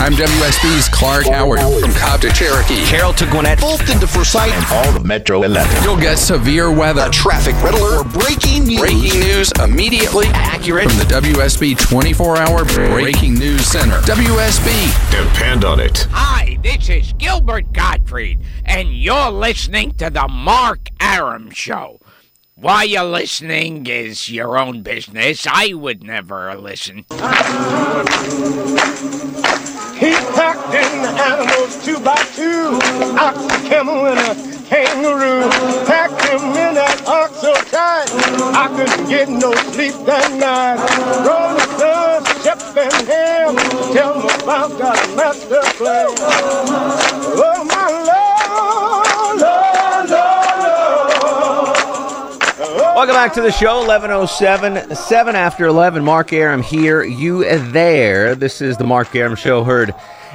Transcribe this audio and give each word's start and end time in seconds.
I'm 0.00 0.14
WSB's 0.14 0.88
Clark 0.88 1.26
Howard 1.26 1.60
from 1.60 1.92
Cobb 1.92 2.22
to 2.22 2.30
Cherokee. 2.30 2.86
Carroll 2.86 3.12
to 3.12 3.26
Gwinnett, 3.26 3.60
Fulton 3.60 4.00
to 4.00 4.06
Forsyth, 4.06 4.50
and 4.50 4.64
all 4.70 4.96
of 4.96 5.04
Metro 5.04 5.42
11. 5.42 5.82
You'll 5.82 5.98
get 5.98 6.16
severe 6.16 6.72
weather, 6.72 7.02
a 7.06 7.10
traffic 7.10 7.54
red 7.62 7.74
alert, 7.74 8.10
breaking 8.10 8.64
news. 8.64 8.80
breaking 8.80 9.20
news 9.20 9.52
immediately 9.62 10.28
accurate 10.28 10.88
from 10.88 10.98
the 11.00 11.04
WSB 11.04 11.76
24-hour 11.76 12.64
Breaking 12.90 13.34
News 13.34 13.66
Center. 13.66 13.98
WSB. 14.00 15.10
Depend 15.10 15.66
on 15.66 15.78
it. 15.78 16.08
Hi, 16.12 16.56
this 16.62 16.88
is 16.88 17.12
Gilbert 17.12 17.70
Gottfried, 17.74 18.40
and 18.64 18.94
you're 18.94 19.30
listening 19.30 19.92
to 19.96 20.08
the 20.08 20.26
Mark 20.28 20.88
Arum 20.98 21.50
Show. 21.50 22.00
Why 22.54 22.84
you're 22.84 23.04
listening 23.04 23.86
is 23.86 24.30
your 24.30 24.56
own 24.56 24.82
business. 24.82 25.46
I 25.46 25.74
would 25.74 26.02
never 26.02 26.54
listen. 26.56 27.04
He 30.00 30.12
packed 30.32 30.72
in 30.72 31.02
the 31.02 31.10
animals 31.10 31.84
two 31.84 32.00
by 32.00 32.16
two, 32.34 32.80
ox, 33.20 33.36
a 33.36 33.68
camel, 33.68 34.06
and 34.06 34.18
a 34.18 34.34
kangaroo. 34.64 35.44
Packed 35.84 36.24
him 36.24 36.40
in 36.56 36.74
that 36.80 37.04
ox 37.06 37.36
so 37.40 37.52
tight, 37.68 38.08
I 38.56 38.68
couldn't 38.74 39.10
get 39.10 39.28
no 39.28 39.52
sleep 39.76 39.92
that 40.06 40.32
night. 40.40 40.80
Rolling 41.20 41.60
Stones, 41.76 42.26
Shep 42.42 42.60
and 42.80 43.08
Ham, 43.08 43.56
tell 43.92 44.14
me 44.22 44.30
about 44.42 44.70
that 44.78 45.04
master 45.14 45.60
plan. 45.76 46.08
Oh, 47.36 47.59
Welcome 53.10 53.26
back 53.26 53.34
to 53.34 53.42
the 53.42 53.50
show, 53.50 53.78
1107, 53.78 54.94
7 54.94 55.34
after 55.34 55.66
11. 55.66 56.04
Mark 56.04 56.32
Arum 56.32 56.62
here, 56.62 57.02
you 57.02 57.42
there. 57.72 58.36
This 58.36 58.60
is 58.60 58.76
the 58.76 58.84
Mark 58.84 59.16
Arum 59.16 59.34
Show, 59.34 59.64
heard 59.64 59.92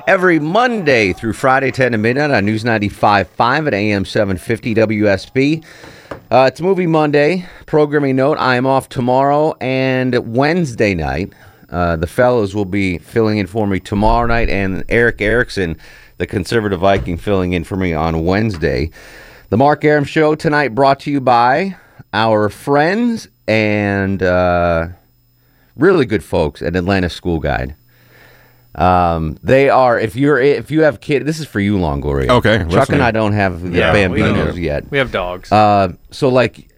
every 0.07 0.39
Monday 0.39 1.13
through 1.13 1.31
Friday, 1.31 1.71
10 1.71 1.93
to 1.93 1.97
midnight 1.97 2.31
on 2.31 2.43
News 2.43 2.65
95.5 2.65 3.67
at 3.67 3.73
AM 3.73 4.03
750 4.03 4.75
WSB. 4.75 5.63
Uh, 6.29 6.49
it's 6.51 6.59
Movie 6.59 6.85
Monday. 6.85 7.45
Programming 7.65 8.17
note, 8.17 8.37
I 8.39 8.57
am 8.57 8.65
off 8.65 8.89
tomorrow 8.89 9.55
and 9.61 10.35
Wednesday 10.35 10.93
night. 10.93 11.31
Uh, 11.69 11.95
the 11.95 12.07
fellows 12.07 12.53
will 12.53 12.65
be 12.65 12.97
filling 12.97 13.37
in 13.37 13.47
for 13.47 13.65
me 13.67 13.79
tomorrow 13.79 14.27
night, 14.27 14.49
and 14.49 14.83
Erick 14.89 15.21
Erickson, 15.21 15.77
the 16.17 16.27
conservative 16.27 16.81
Viking, 16.81 17.15
filling 17.15 17.53
in 17.53 17.63
for 17.63 17.77
me 17.77 17.93
on 17.93 18.25
Wednesday. 18.25 18.91
The 19.47 19.55
Mark 19.55 19.85
Arum 19.85 20.03
Show 20.03 20.35
tonight 20.35 20.75
brought 20.75 20.99
to 21.01 21.11
you 21.11 21.21
by 21.21 21.77
our 22.15 22.47
friends 22.49 23.27
and 23.47 24.23
uh, 24.23 24.87
really 25.75 26.05
good 26.05 26.23
folks 26.23 26.61
at 26.61 26.75
Atlanta 26.75 27.09
School 27.09 27.39
Guide. 27.39 27.75
Um, 28.73 29.37
they 29.43 29.69
are 29.69 29.99
if 29.99 30.15
you're 30.15 30.39
if 30.39 30.69
you 30.71 30.81
have 30.83 30.99
kids, 31.01 31.25
this 31.25 31.39
is 31.39 31.45
for 31.47 31.59
you, 31.59 31.77
Longoria. 31.77 32.29
Okay, 32.29 32.57
Chuck 32.59 32.71
listening. 32.71 32.95
and 32.99 33.03
I 33.03 33.11
don't 33.11 33.33
have 33.33 33.61
the 33.61 33.69
Yeah, 33.77 33.91
we 34.09 34.19
bambinos 34.19 34.47
don't. 34.47 34.57
yet. 34.57 34.89
We 34.91 34.97
have 34.97 35.11
dogs. 35.11 35.51
Uh, 35.51 35.93
so 36.11 36.27
like, 36.29 36.69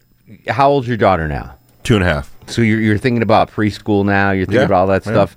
how 0.47 0.69
old's 0.69 0.87
your 0.87 0.97
daughter 0.97 1.27
now? 1.27 1.55
Two 1.83 1.95
and 1.95 2.03
a 2.03 2.07
half. 2.07 2.31
So 2.47 2.61
you're 2.61 2.79
you're 2.79 2.97
thinking 2.99 3.23
about 3.23 3.49
preschool 3.51 4.05
now. 4.05 4.31
You're 4.31 4.45
thinking 4.45 4.59
Yeah, 4.61 4.65
about 4.65 4.81
all 4.81 4.87
that 4.87 5.05
yeah. 5.05 5.11
stuff. 5.13 5.35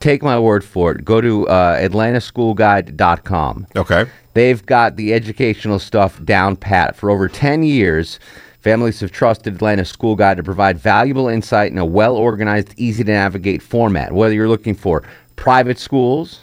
Take 0.00 0.22
my 0.22 0.38
word 0.38 0.64
for 0.64 0.92
it. 0.92 1.04
Go 1.04 1.20
to 1.20 1.46
uh, 1.48 1.78
AtlantaSchoolGuide.com. 1.80 3.66
Okay. 3.76 4.06
They've 4.34 4.64
got 4.64 4.96
the 4.96 5.12
educational 5.12 5.78
stuff 5.78 6.22
down 6.24 6.56
pat. 6.56 6.96
For 6.96 7.10
over 7.10 7.28
10 7.28 7.62
years, 7.62 8.18
families 8.62 9.00
have 9.00 9.12
trusted 9.12 9.54
Atlanta 9.56 9.84
School 9.84 10.16
Guide 10.16 10.38
to 10.38 10.42
provide 10.42 10.78
valuable 10.78 11.28
insight 11.28 11.70
in 11.72 11.78
a 11.78 11.84
well 11.84 12.16
organized, 12.16 12.72
easy 12.76 13.04
to 13.04 13.10
navigate 13.10 13.60
format. 13.62 14.12
Whether 14.12 14.34
you're 14.34 14.48
looking 14.48 14.74
for 14.74 15.02
private 15.36 15.78
schools, 15.78 16.40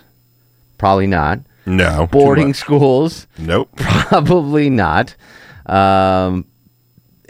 probably 0.77 1.07
not. 1.07 1.39
No. 1.65 2.07
Boarding 2.11 2.53
schools, 2.53 3.27
Nope. 3.37 3.69
probably 3.75 4.69
not. 4.69 5.15
Um, 5.65 6.45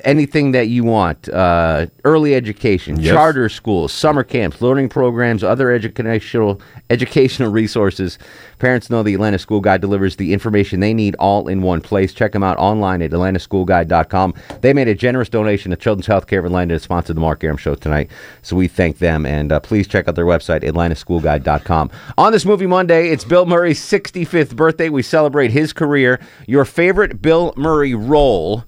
anything 0.03 0.51
that 0.51 0.67
you 0.67 0.83
want 0.83 1.29
uh, 1.29 1.87
early 2.05 2.35
education, 2.35 2.99
Yes. 2.99 3.13
charter 3.13 3.49
schools, 3.49 3.91
summer 3.93 4.23
camps, 4.23 4.61
learning 4.61 4.89
programs, 4.89 5.43
other 5.43 5.71
educational 5.71 6.61
educational 6.89 7.51
resources. 7.61 8.17
Parents 8.59 8.89
know 8.89 9.03
the 9.03 9.13
Atlanta 9.13 9.39
School 9.39 9.61
Guide 9.61 9.79
delivers 9.79 10.17
the 10.17 10.33
information 10.33 10.79
they 10.81 10.93
need 10.93 11.15
all 11.15 11.47
in 11.47 11.61
one 11.61 11.79
place. 11.81 12.13
Check 12.13 12.33
them 12.33 12.43
out 12.43 12.57
online 12.57 13.01
at 13.01 13.11
atlantaschoolguide.com. 13.11 14.33
They 14.61 14.73
made 14.73 14.87
a 14.87 14.95
generous 14.95 15.29
donation 15.29 15.71
to 15.71 15.77
Children's 15.77 16.07
Healthcare 16.07 16.39
of 16.39 16.45
Atlanta 16.45 16.73
to 16.73 16.79
sponsor 16.79 17.13
the 17.13 17.21
Mark 17.21 17.43
Arum 17.43 17.57
Show 17.57 17.75
tonight, 17.75 18.09
so 18.41 18.55
we 18.55 18.67
thank 18.67 18.97
them. 18.97 19.25
And 19.25 19.51
uh, 19.51 19.59
please 19.61 19.87
check 19.87 20.07
out 20.07 20.15
their 20.15 20.25
website, 20.25 20.63
atlantaschoolguide.com. 20.63 21.91
On 22.17 22.31
this 22.31 22.45
Movie 22.45 22.67
Monday, 22.67 23.09
it's 23.09 23.23
Bill 23.23 23.45
Murray's 23.45 23.79
65th 23.79 24.55
birthday. 24.55 24.89
We 24.89 25.03
celebrate 25.03 25.51
his 25.51 25.71
career. 25.73 26.19
Your 26.47 26.65
favorite 26.65 27.21
Bill 27.21 27.53
Murray 27.55 27.93
role. 27.95 28.65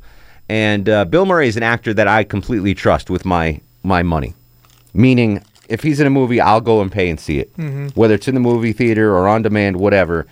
And 0.51 0.89
uh, 0.89 1.05
Bill 1.05 1.25
Murray 1.25 1.47
is 1.47 1.55
an 1.55 1.63
actor 1.63 1.93
that 1.93 2.09
I 2.09 2.25
completely 2.25 2.73
trust 2.75 3.09
with 3.09 3.23
my 3.23 3.61
my 3.83 4.03
money. 4.03 4.33
Meaning, 4.93 5.41
if 5.69 5.81
he's 5.81 6.01
in 6.01 6.07
a 6.07 6.09
movie, 6.09 6.41
I'll 6.41 6.59
go 6.59 6.81
and 6.81 6.91
pay 6.91 7.09
and 7.09 7.17
see 7.17 7.39
it, 7.39 7.49
whether 7.95 8.15
it's 8.15 8.27
in 8.27 8.33
the 8.33 8.41
movie 8.41 8.73
theater 8.73 9.15
or 9.15 9.29
on 9.29 9.43
demand, 9.43 9.77
whatever. 9.77 10.27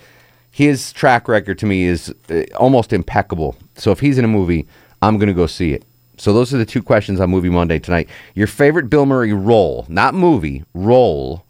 His 0.52 0.92
track 0.92 1.30
record 1.30 1.58
to 1.60 1.66
me 1.66 1.86
is 1.86 2.14
uh, 2.30 2.42
almost 2.58 2.92
impeccable. 2.92 3.56
So 3.76 3.92
if 3.92 4.02
he's 4.02 4.18
in 4.18 4.26
a 4.26 4.28
movie, 4.28 4.68
I'm 5.02 5.18
going 5.18 5.30
to 5.30 5.34
go 5.34 5.48
see 5.48 5.72
it. 5.72 5.84
So 6.18 6.34
those 6.34 6.54
are 6.54 6.58
the 6.58 6.66
two 6.66 6.84
questions 6.84 7.22
on 7.22 7.30
Movie 7.30 7.48
Monday 7.48 7.80
tonight. 7.80 8.10
Your 8.36 8.48
favorite 8.48 8.90
Bill 8.90 9.06
Murray 9.06 9.32
role, 9.32 9.86
not 9.88 10.14
movie, 10.14 10.66
role, 10.74 11.46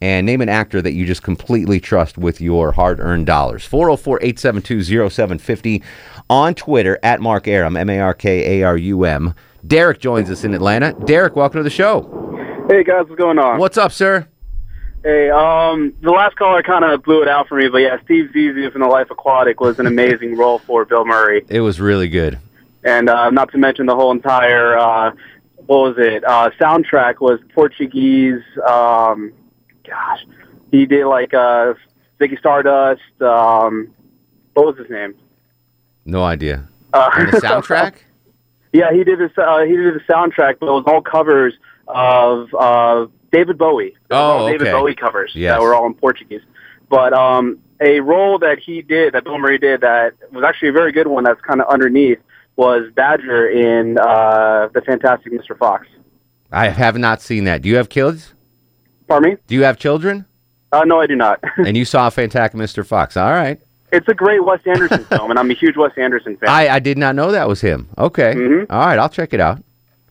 and 0.00 0.24
name 0.26 0.40
an 0.40 0.48
actor 0.48 0.80
that 0.80 0.92
you 0.92 1.04
just 1.06 1.22
completely 1.22 1.78
trust 1.80 2.16
with 2.16 2.40
your 2.40 2.72
hard 2.72 3.00
earned 3.00 3.26
dollars. 3.26 3.64
404 3.66 4.18
872 4.22 4.82
0750 5.10 5.82
on 6.28 6.54
Twitter 6.54 6.98
at 7.02 7.20
Mark 7.20 7.46
Arum, 7.48 7.76
M 7.76 7.90
A 7.90 7.98
R 8.00 8.14
K 8.14 8.60
A 8.60 8.66
R 8.66 8.76
U 8.76 9.04
M. 9.04 9.34
Derek 9.66 9.98
joins 10.00 10.30
us 10.30 10.44
in 10.44 10.54
Atlanta. 10.54 10.94
Derek, 11.04 11.36
welcome 11.36 11.58
to 11.58 11.62
the 11.64 11.70
show. 11.70 12.02
Hey 12.70 12.82
guys, 12.84 13.04
what's 13.08 13.18
going 13.18 13.38
on? 13.38 13.58
What's 13.58 13.76
up, 13.76 13.92
sir? 13.92 14.26
Hey, 15.02 15.30
um, 15.30 15.94
the 16.02 16.10
last 16.10 16.36
caller 16.36 16.62
kind 16.62 16.84
of 16.84 17.02
blew 17.02 17.22
it 17.22 17.28
out 17.28 17.48
for 17.48 17.56
me, 17.56 17.68
but 17.68 17.78
yeah, 17.78 17.96
Steve 18.04 18.30
Zissou 18.34 18.70
from 18.70 18.82
The 18.82 18.86
Life 18.86 19.10
Aquatic 19.10 19.58
was 19.58 19.78
an 19.78 19.86
amazing 19.86 20.36
role 20.36 20.58
for 20.58 20.84
Bill 20.84 21.06
Murray, 21.06 21.42
It 21.48 21.60
was 21.60 21.80
really 21.80 22.06
good. 22.08 22.38
and 22.84 23.08
uh, 23.08 23.30
not 23.30 23.50
to 23.52 23.58
mention 23.58 23.86
the 23.86 23.94
whole 23.94 24.10
entire 24.12 24.76
uh, 24.78 25.12
what 25.66 25.78
was 25.78 25.94
it? 25.98 26.22
Uh, 26.24 26.50
soundtrack 26.60 27.20
was 27.20 27.40
Portuguese. 27.54 28.42
Um, 28.68 29.32
gosh, 29.86 30.20
he 30.70 30.86
did 30.86 31.06
like 31.06 31.34
uh, 31.34 31.74
Ziggy 32.20 32.38
Stardust. 32.38 33.02
Um, 33.20 33.88
what 34.54 34.66
was 34.66 34.76
his 34.78 34.90
name? 34.90 35.14
No 36.04 36.22
idea. 36.24 36.68
Uh, 36.92 37.10
And 37.16 37.32
the 37.32 37.36
soundtrack? 37.40 37.94
Yeah, 38.72 38.92
he 38.92 39.04
did 39.04 39.18
this. 39.18 39.32
Uh, 39.36 39.60
he 39.64 39.76
did 39.76 39.94
the 39.94 40.00
soundtrack, 40.12 40.58
but 40.60 40.66
it 40.66 40.72
was 40.72 40.84
all 40.86 41.02
covers 41.02 41.54
of 41.88 42.48
uh, 42.54 43.06
David 43.32 43.58
Bowie. 43.58 43.96
Oh, 44.10 44.16
all 44.16 44.46
David 44.46 44.62
okay. 44.68 44.72
Bowie 44.72 44.94
covers 44.94 45.32
Yes. 45.34 45.52
that 45.54 45.60
were 45.60 45.74
all 45.74 45.86
in 45.86 45.94
Portuguese. 45.94 46.42
But 46.88 47.12
um, 47.12 47.58
a 47.80 48.00
role 48.00 48.38
that 48.40 48.58
he 48.58 48.82
did, 48.82 49.14
that 49.14 49.24
Bill 49.24 49.38
Murray 49.38 49.58
did, 49.58 49.80
that 49.80 50.14
was 50.32 50.44
actually 50.44 50.68
a 50.68 50.72
very 50.72 50.92
good 50.92 51.06
one. 51.06 51.24
That's 51.24 51.40
kind 51.40 51.60
of 51.60 51.68
underneath 51.68 52.18
was 52.56 52.90
Badger 52.94 53.48
in 53.48 53.96
uh, 53.98 54.68
the 54.74 54.80
Fantastic 54.82 55.32
Mr. 55.32 55.56
Fox. 55.56 55.86
I 56.52 56.68
have 56.68 56.98
not 56.98 57.22
seen 57.22 57.44
that. 57.44 57.62
Do 57.62 57.68
you 57.68 57.76
have 57.76 57.88
kids? 57.88 58.34
Pardon 59.10 59.32
me? 59.32 59.36
Do 59.48 59.56
you 59.56 59.64
have 59.64 59.76
children? 59.76 60.24
Uh, 60.70 60.84
no, 60.84 61.00
I 61.00 61.08
do 61.08 61.16
not. 61.16 61.40
and 61.56 61.76
you 61.76 61.84
saw 61.84 62.08
Fantastic 62.10 62.56
Mr. 62.60 62.86
Fox. 62.86 63.16
All 63.16 63.32
right. 63.32 63.60
it's 63.90 64.06
a 64.06 64.14
great 64.14 64.44
Wes 64.44 64.60
Anderson 64.64 65.04
film, 65.06 65.30
and 65.30 65.38
I'm 65.38 65.50
a 65.50 65.54
huge 65.54 65.76
Wes 65.76 65.90
Anderson 65.96 66.36
fan. 66.36 66.48
I, 66.48 66.68
I 66.76 66.78
did 66.78 66.96
not 66.96 67.16
know 67.16 67.32
that 67.32 67.48
was 67.48 67.60
him. 67.60 67.88
Okay. 67.98 68.34
Mhm. 68.36 68.66
All 68.70 68.78
right. 68.86 69.00
I'll 69.00 69.08
check 69.08 69.32
it 69.34 69.40
out. 69.40 69.64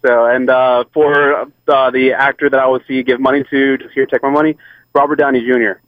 So, 0.05 0.25
and 0.25 0.49
uh, 0.49 0.83
for 0.93 1.49
uh, 1.69 1.91
the 1.91 2.11
actor 2.11 2.49
that 2.49 2.59
I 2.59 2.67
would 2.67 2.83
see 2.89 3.01
give 3.03 3.21
money 3.21 3.45
to, 3.49 3.77
just 3.77 3.93
here, 3.93 4.05
take 4.05 4.21
my 4.21 4.29
money, 4.29 4.57
Robert 4.93 5.15
Downey 5.15 5.45
Jr. 5.47 5.79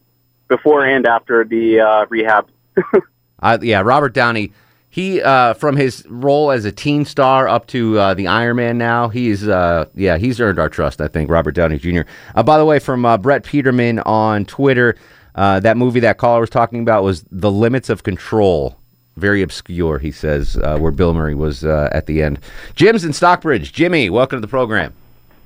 Before 0.48 0.86
and 0.86 1.06
after 1.06 1.44
the 1.44 1.82
uh, 1.82 2.06
rehab. 2.10 2.48
Uh, 3.44 3.58
yeah, 3.60 3.82
Robert 3.82 4.14
Downey. 4.14 4.52
He 4.92 5.22
uh, 5.22 5.54
from 5.54 5.78
his 5.78 6.06
role 6.10 6.52
as 6.52 6.66
a 6.66 6.72
teen 6.72 7.06
star 7.06 7.48
up 7.48 7.66
to 7.68 7.98
uh, 7.98 8.14
the 8.14 8.28
Iron 8.28 8.58
Man 8.58 8.78
now. 8.78 9.08
He's 9.08 9.48
uh, 9.48 9.86
yeah, 9.96 10.18
he's 10.18 10.42
earned 10.42 10.60
our 10.60 10.68
trust. 10.68 11.00
I 11.00 11.08
think 11.08 11.30
Robert 11.30 11.54
Downey 11.54 11.78
Jr. 11.78 12.02
Uh, 12.36 12.44
by 12.44 12.58
the 12.58 12.66
way, 12.66 12.78
from 12.78 13.06
uh, 13.06 13.18
Brett 13.18 13.44
Peterman 13.46 14.00
on 14.00 14.44
Twitter. 14.46 14.98
Uh, 15.34 15.62
that 15.62 15.78
movie 15.78 16.02
that 16.02 16.18
caller 16.18 16.42
was 16.42 16.50
talking 16.50 16.82
about 16.82 17.04
was 17.04 17.24
The 17.32 17.50
Limits 17.50 17.90
of 17.90 18.04
Control. 18.04 18.78
Very 19.16 19.42
obscure, 19.42 19.98
he 19.98 20.12
says, 20.12 20.58
uh, 20.58 20.78
where 20.78 20.92
Bill 20.92 21.14
Murray 21.14 21.36
was 21.36 21.64
uh, 21.64 21.90
at 21.94 22.06
the 22.06 22.22
end. 22.22 22.40
Jim's 22.76 23.06
in 23.06 23.14
Stockbridge. 23.14 23.72
Jimmy, 23.72 24.10
welcome 24.10 24.38
to 24.38 24.42
the 24.42 24.50
program. 24.50 24.94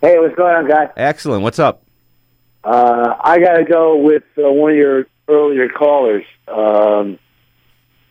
Hey, 0.02 0.18
what's 0.18 0.36
going 0.36 0.56
on, 0.56 0.68
guy? 0.68 0.90
Excellent. 0.98 1.44
What's 1.44 1.60
up? 1.60 1.84
Uh, 2.64 3.16
I 3.24 3.40
got 3.40 3.58
to 3.58 3.64
go 3.64 3.98
with 3.98 4.24
uh, 4.38 4.52
one 4.52 4.72
of 4.72 4.78
your 4.78 5.06
earlier 5.28 5.70
callers, 5.70 6.26
um, 6.48 7.20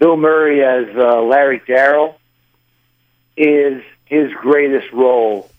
Bill 0.05 0.19
Murray 0.19 0.63
as 0.63 0.95
uh, 0.95 1.23
Larry 1.23 1.63
Darrell 1.67 2.19
is 3.39 3.83
his 4.05 4.31
greatest 4.35 4.93
role 4.93 5.51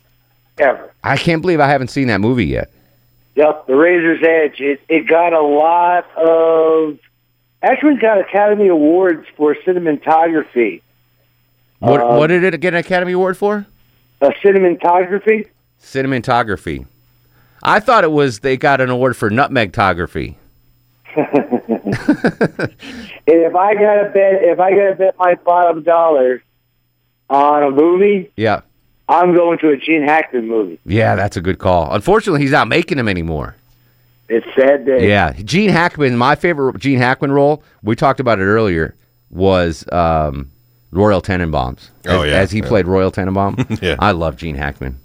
ever. 0.60 0.94
I 1.04 1.18
can't 1.18 1.42
believe 1.42 1.60
I 1.60 1.68
haven't 1.68 1.88
seen 1.88 2.10
that 2.10 2.22
movie 2.22 2.46
yet. 2.46 2.70
Yep, 3.34 3.66
The 3.66 3.76
Razor's 3.76 4.22
Edge. 4.24 4.62
It, 4.62 4.82
it 4.88 5.08
got 5.08 5.34
a 5.34 5.42
lot 5.42 6.06
of 6.16 7.00
actually 7.64 7.96
got 7.96 8.20
Academy 8.20 8.68
Awards 8.68 9.26
for 9.36 9.56
cinematography. 9.66 10.84
What, 11.80 12.02
Um, 12.02 12.18
what 12.18 12.28
did 12.28 12.44
it 12.44 12.62
get 12.62 12.76
an 12.76 12.82
Academy 12.82 13.14
Award 13.14 13.38
for? 13.38 13.66
Uh, 14.22 14.30
cinematography. 14.44 15.48
Cinematography. 15.82 16.86
I 17.64 17.80
thought 17.80 18.04
it 18.04 18.12
was 18.12 18.42
they 18.42 18.58
got 18.58 18.80
an 18.80 18.92
award 18.92 19.18
for 19.18 19.32
nutmegtography. 19.32 20.36
And 23.28 23.42
if 23.42 23.56
I 23.56 23.74
got 23.74 23.96
to 24.04 24.10
bet, 24.14 24.44
if 24.44 24.60
I 24.60 24.72
got 24.72 24.90
to 24.90 24.96
bet 24.96 25.18
my 25.18 25.36
bottom 25.36 25.84
dollar 25.84 26.44
on 27.30 27.64
a 27.64 27.72
movie, 27.72 28.32
Yeah. 28.36 28.62
I'm 29.08 29.36
going 29.36 29.60
to 29.60 29.70
a 29.70 29.78
Gene 29.78 30.02
Hackman 30.04 30.48
movie. 30.48 30.80
Yeah, 30.86 31.16
that's 31.16 31.38
a 31.38 31.42
good 31.42 31.60
call. 31.60 31.94
Unfortunately, 31.94 32.42
he's 32.42 32.52
not 32.52 32.68
making 32.68 32.98
them 32.98 33.08
anymore. 33.08 33.56
It's 34.30 34.46
sad 34.56 34.86
day. 34.86 35.08
Yeah, 35.08 35.34
Gene 35.44 35.70
Hackman. 35.70 36.18
My 36.18 36.34
favorite 36.36 36.80
Gene 36.80 36.98
Hackman 36.98 37.32
role. 37.32 37.62
We 37.84 37.96
talked 37.96 38.20
about 38.20 38.40
it 38.40 38.44
earlier. 38.46 38.96
Was 39.30 39.86
um, 39.92 40.50
Royal 40.92 41.22
Tenenbaums. 41.22 41.90
Oh, 42.08 42.22
as, 42.24 42.30
yeah, 42.30 42.38
as 42.38 42.52
he 42.52 42.60
yeah. 42.60 42.68
played 42.68 42.88
Royal 42.88 43.12
Tenenbaum. 43.12 43.80
Yeah. 43.82 43.96
I 44.00 44.12
love 44.12 44.38
Gene 44.38 44.56
Hackman. 44.56 44.98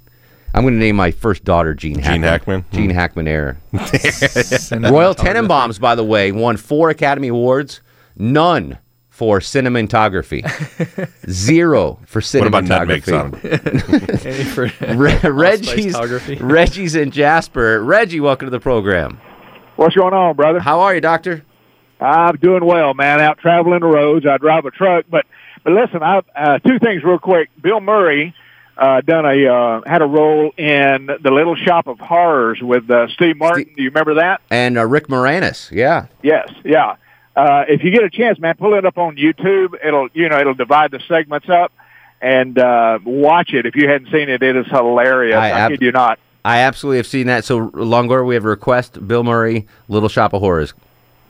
I'm 0.52 0.62
going 0.62 0.74
to 0.74 0.80
name 0.80 0.96
my 0.96 1.10
first 1.10 1.44
daughter 1.44 1.74
Gene 1.74 1.98
Hackman. 1.98 2.22
Hackman? 2.22 2.60
Hmm. 2.62 2.76
Gene 2.76 2.90
Hackman 2.90 3.28
era. 3.28 3.56
Royal 3.72 5.14
Tenenbaums, 5.14 5.80
by 5.80 5.94
the 5.94 6.04
way, 6.04 6.32
won 6.32 6.56
four 6.56 6.90
Academy 6.90 7.28
Awards. 7.28 7.80
None 8.16 8.78
for 9.08 9.38
cinematography. 9.38 10.42
Zero 11.30 12.00
for 12.06 12.20
cinematography. 12.20 12.40
What 12.40 12.46
about 12.48 12.64
nutmegs 12.64 13.06
cinematography. 13.06 14.88
on 14.88 14.94
'em? 14.94 14.98
Re- 14.98 15.30
Reggie's, 15.30 15.92
photography. 15.94 16.36
Reggie's 16.36 16.94
in 16.96 17.10
Jasper. 17.10 17.82
Reggie, 17.84 18.20
welcome 18.20 18.46
to 18.46 18.50
the 18.50 18.60
program. 18.60 19.20
What's 19.76 19.94
going 19.94 20.14
on, 20.14 20.34
brother? 20.36 20.58
How 20.60 20.80
are 20.80 20.94
you, 20.94 21.00
Doctor? 21.00 21.44
I'm 22.00 22.36
doing 22.36 22.64
well, 22.64 22.94
man. 22.94 23.20
Out 23.20 23.38
traveling 23.38 23.80
the 23.80 23.86
roads. 23.86 24.26
I 24.26 24.38
drive 24.38 24.64
a 24.64 24.70
truck, 24.70 25.04
but 25.10 25.26
but 25.64 25.74
listen, 25.74 26.02
I 26.02 26.22
uh, 26.34 26.58
two 26.58 26.78
things 26.78 27.04
real 27.04 27.18
quick. 27.18 27.50
Bill 27.62 27.80
Murray 27.80 28.34
uh, 28.76 29.00
done 29.02 29.26
a 29.26 29.46
uh, 29.46 29.80
had 29.86 30.02
a 30.02 30.06
role 30.06 30.52
in 30.56 31.06
the 31.06 31.30
Little 31.30 31.56
Shop 31.56 31.86
of 31.86 31.98
Horrors 31.98 32.58
with 32.62 32.90
uh, 32.90 33.08
Steve 33.08 33.36
Martin. 33.36 33.64
Do 33.76 33.82
you 33.82 33.90
remember 33.90 34.14
that? 34.14 34.40
And 34.50 34.78
uh, 34.78 34.86
Rick 34.86 35.08
Moranis. 35.08 35.70
Yeah. 35.70 36.06
Yes, 36.22 36.48
yeah. 36.64 36.96
Uh, 37.36 37.64
if 37.68 37.84
you 37.84 37.90
get 37.90 38.02
a 38.04 38.10
chance, 38.10 38.38
man, 38.38 38.56
pull 38.56 38.74
it 38.74 38.84
up 38.84 38.98
on 38.98 39.16
YouTube. 39.16 39.74
It'll 39.84 40.08
you 40.14 40.28
know 40.28 40.38
it'll 40.38 40.54
divide 40.54 40.90
the 40.90 41.00
segments 41.08 41.48
up 41.48 41.72
and 42.20 42.58
uh, 42.58 42.98
watch 43.04 43.52
it. 43.54 43.66
If 43.66 43.76
you 43.76 43.88
hadn't 43.88 44.10
seen 44.10 44.28
it, 44.28 44.42
it 44.42 44.56
is 44.56 44.66
hilarious. 44.66 45.36
I 45.36 45.66
I, 45.66 45.68
kid 45.68 45.80
you 45.82 45.92
not. 45.92 46.18
I 46.44 46.60
absolutely 46.60 46.96
have 46.98 47.06
seen 47.06 47.26
that. 47.26 47.44
So, 47.44 47.68
Longor, 47.70 48.24
we 48.26 48.34
have 48.34 48.44
a 48.46 48.48
request. 48.48 49.06
Bill 49.06 49.22
Murray, 49.22 49.66
Little 49.88 50.08
Shop 50.08 50.32
of 50.32 50.40
Horrors. 50.40 50.72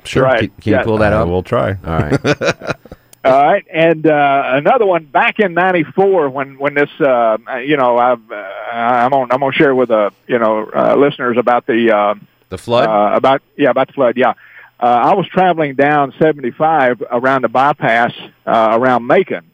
Sure. 0.05 0.23
Right. 0.23 0.39
Can, 0.55 0.63
can 0.63 0.73
you 0.79 0.85
pull 0.85 0.99
that 0.99 1.13
Uh, 1.13 1.23
up? 1.23 1.29
we'll 1.29 1.43
try. 1.43 1.71
All 1.85 1.99
right. 1.99 2.19
All 3.23 3.33
right, 3.33 3.67
and 3.71 4.07
uh, 4.07 4.43
another 4.47 4.87
one 4.87 5.05
back 5.05 5.41
in 5.41 5.53
'94 5.53 6.31
when 6.31 6.59
when 6.59 6.73
this, 6.73 6.89
uh, 7.01 7.37
you 7.63 7.77
know, 7.77 7.99
I've, 7.99 8.33
uh, 8.33 8.35
I'm 8.35 9.13
on 9.13 9.31
I'm 9.31 9.41
gonna 9.41 9.53
share 9.53 9.75
with 9.75 9.91
uh, 9.91 10.11
you 10.27 10.39
know 10.39 10.71
uh, 10.75 10.97
listeners 10.97 11.37
about 11.37 11.67
the 11.67 11.95
uh, 11.95 12.15
the 12.49 12.57
flood? 12.57 12.89
uh, 12.89 13.15
about 13.15 13.43
yeah 13.57 13.69
about 13.69 13.89
the 13.89 13.93
flood. 13.93 14.17
Yeah, 14.17 14.35
uh, 14.81 14.87
I 14.87 15.15
was 15.15 15.27
traveling 15.29 15.75
down 15.75 16.15
75 16.19 17.03
around 17.11 17.43
the 17.43 17.49
bypass 17.49 18.13
uh, 18.47 18.71
around 18.73 19.07
Macon, 19.07 19.45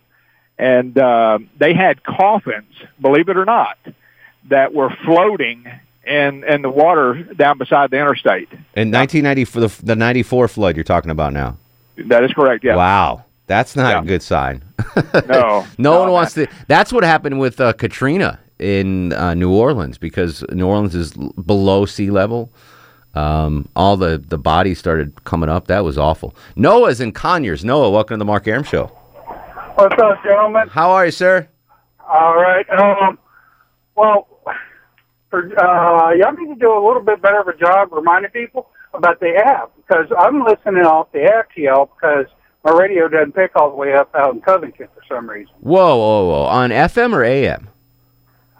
and 0.56 0.96
uh, 0.96 1.40
they 1.58 1.74
had 1.74 2.04
coffins, 2.04 2.72
believe 3.00 3.28
it 3.28 3.36
or 3.36 3.44
not, 3.44 3.78
that 4.48 4.72
were 4.72 4.96
floating 5.04 5.66
in 6.06 6.44
in 6.44 6.62
the 6.62 6.70
water 6.70 7.24
down 7.34 7.58
beside 7.58 7.90
the 7.90 7.98
interstate. 7.98 8.48
In 8.74 8.92
1990, 8.92 9.44
for 9.44 9.60
the, 9.60 9.68
the 9.82 9.96
94 9.96 10.46
flood 10.46 10.76
you're 10.76 10.84
talking 10.84 11.10
about 11.10 11.32
now. 11.32 11.56
That 11.96 12.22
is 12.22 12.32
correct. 12.32 12.62
Yeah. 12.62 12.76
Wow. 12.76 13.25
That's 13.46 13.76
not 13.76 13.90
Yeah. 13.90 14.00
a 14.00 14.04
good 14.04 14.22
sign. 14.22 14.62
No. 15.28 15.66
No, 15.78 16.00
one 16.00 16.10
wants 16.12 16.34
to. 16.34 16.46
That's 16.68 16.92
what 16.92 17.04
happened 17.04 17.38
with 17.38 17.60
uh, 17.60 17.72
Katrina 17.74 18.38
in 18.58 19.12
uh, 19.12 19.34
New 19.34 19.52
Orleans 19.52 19.98
because 19.98 20.44
New 20.52 20.66
Orleans 20.66 20.94
is 20.94 21.16
l- 21.16 21.32
below 21.44 21.86
sea 21.86 22.10
level. 22.10 22.50
Um, 23.14 23.68
all 23.76 23.96
the, 23.96 24.18
the 24.18 24.36
bodies 24.38 24.78
started 24.78 25.24
coming 25.24 25.48
up. 25.48 25.68
That 25.68 25.84
was 25.84 25.96
awful. 25.96 26.34
Noah's 26.56 27.00
in 27.00 27.12
Conyers. 27.12 27.64
Noah, 27.64 27.90
welcome 27.90 28.14
to 28.14 28.18
the 28.18 28.24
Mark 28.24 28.46
Arum 28.48 28.62
Show. 28.64 28.86
What's 29.76 30.02
up, 30.02 30.22
gentlemen? 30.22 30.68
How 30.68 30.90
are 30.90 31.06
you, 31.06 31.12
sir? 31.12 31.48
All 32.06 32.34
right. 32.36 32.68
Um, 32.70 33.18
well, 33.94 34.28
for, 35.30 35.44
uh, 35.58 36.12
y'all 36.12 36.32
need 36.32 36.52
to 36.54 36.60
do 36.60 36.72
a 36.72 36.82
little 36.86 37.02
bit 37.02 37.20
better 37.22 37.40
of 37.40 37.48
a 37.48 37.56
job 37.56 37.88
reminding 37.92 38.30
people 38.32 38.68
about 38.94 39.20
the 39.20 39.34
app 39.36 39.70
because 39.76 40.06
I'm 40.18 40.44
listening 40.44 40.84
off 40.84 41.10
the 41.12 41.24
app 41.24 41.52
to 41.54 41.60
y'all 41.60 41.90
because 41.98 42.26
my 42.66 42.72
radio 42.72 43.08
doesn't 43.08 43.32
pick 43.32 43.52
all 43.56 43.70
the 43.70 43.76
way 43.76 43.94
up 43.94 44.14
out 44.14 44.34
in 44.34 44.40
Covington 44.40 44.88
for 44.94 45.02
some 45.08 45.28
reason 45.30 45.54
Whoa, 45.60 45.96
whoa, 45.96 46.26
whoa! 46.28 46.42
On 46.46 46.70
FM 46.70 47.12
or 47.12 47.24
AM? 47.24 47.68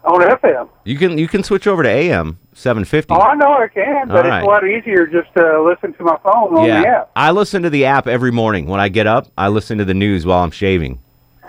on 0.05 0.21
FM. 0.21 0.69
You 0.85 0.97
can 0.97 1.19
you 1.19 1.27
can 1.29 1.43
switch 1.43 1.67
over 1.67 1.83
to 1.83 1.89
AM 1.89 2.39
750. 2.55 3.13
Oh, 3.13 3.19
I 3.19 3.35
know 3.35 3.53
I 3.53 3.67
can, 3.69 4.07
but 4.09 4.19
All 4.19 4.21
it's 4.21 4.29
right. 4.29 4.43
a 4.43 4.47
lot 4.47 4.65
easier 4.67 5.07
just 5.07 5.33
to 5.35 5.63
listen 5.63 5.93
to 5.95 6.05
my 6.05 6.17
phone 6.23 6.57
on 6.57 6.63
the 6.63 6.69
yeah, 6.69 6.83
app. 6.83 7.11
I 7.17 7.33
listen 7.33 7.63
to 7.65 7.71
the 7.71 7.87
app 7.87 8.07
every 8.07 8.31
morning 8.31 8.67
when 8.67 8.79
I 8.79 8.89
get 8.89 9.07
up. 9.09 9.27
I 9.37 9.49
listen 9.49 9.79
to 9.79 9.85
the 9.85 9.95
news 9.95 10.25
while 10.25 10.45
I'm 10.45 10.53
shaving 10.53 11.01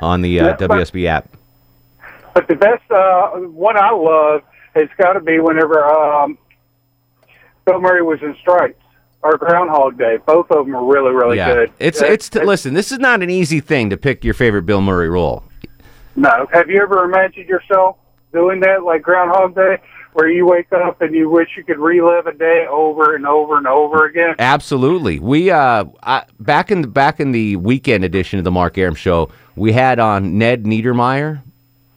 on 0.01 0.21
the 0.21 0.39
uh, 0.39 0.55
but- 0.57 0.69
WSB 0.71 1.05
app. 1.05 1.29
But 2.33 2.47
the 2.47 2.55
best 2.55 2.83
uh, 2.91 3.29
one 3.49 3.77
I 3.77 3.91
love 3.91 4.41
has 4.75 4.89
got 4.97 5.13
to 5.13 5.19
be 5.19 5.39
whenever 5.39 5.83
um, 5.83 6.37
Bill 7.65 7.79
Murray 7.79 8.03
was 8.03 8.19
in 8.21 8.35
Stripes 8.41 8.79
or 9.23 9.37
Groundhog 9.37 9.97
Day. 9.97 10.17
Both 10.25 10.51
of 10.51 10.65
them 10.65 10.75
are 10.75 10.85
really, 10.85 11.11
really 11.11 11.37
yeah, 11.37 11.53
good. 11.53 11.73
it's 11.79 12.01
Uh, 12.01 12.05
it's 12.05 12.29
to, 12.29 12.43
listen. 12.43 12.73
This 12.73 12.91
is 12.91 12.99
not 12.99 13.21
an 13.21 13.29
easy 13.29 13.59
thing 13.59 13.89
to 13.89 13.97
pick 13.97 14.23
your 14.23 14.33
favorite 14.33 14.63
Bill 14.63 14.81
Murray 14.81 15.09
role. 15.09 15.43
No. 16.15 16.47
Have 16.51 16.69
you 16.69 16.81
ever 16.81 17.03
imagined 17.03 17.47
yourself 17.47 17.97
doing 18.33 18.59
that 18.61 18.83
like 18.83 19.01
Groundhog 19.01 19.55
Day, 19.55 19.77
where 20.13 20.29
you 20.29 20.45
wake 20.45 20.71
up 20.71 21.01
and 21.01 21.13
you 21.13 21.29
wish 21.29 21.49
you 21.55 21.63
could 21.63 21.77
relive 21.79 22.27
a 22.27 22.33
day 22.33 22.65
over 22.69 23.15
and 23.15 23.25
over 23.25 23.57
and 23.57 23.67
over 23.67 24.05
again? 24.05 24.35
Absolutely. 24.39 25.19
We 25.19 25.51
uh 25.51 25.85
I, 26.03 26.23
back 26.39 26.71
in 26.71 26.81
the 26.81 26.87
back 26.87 27.19
in 27.19 27.31
the 27.31 27.55
weekend 27.57 28.03
edition 28.03 28.39
of 28.39 28.45
the 28.45 28.51
Mark 28.51 28.77
Arum 28.77 28.95
show, 28.95 29.29
we 29.55 29.73
had 29.73 29.99
on 29.99 30.37
Ned 30.37 30.63
Niedermeyer. 30.63 31.41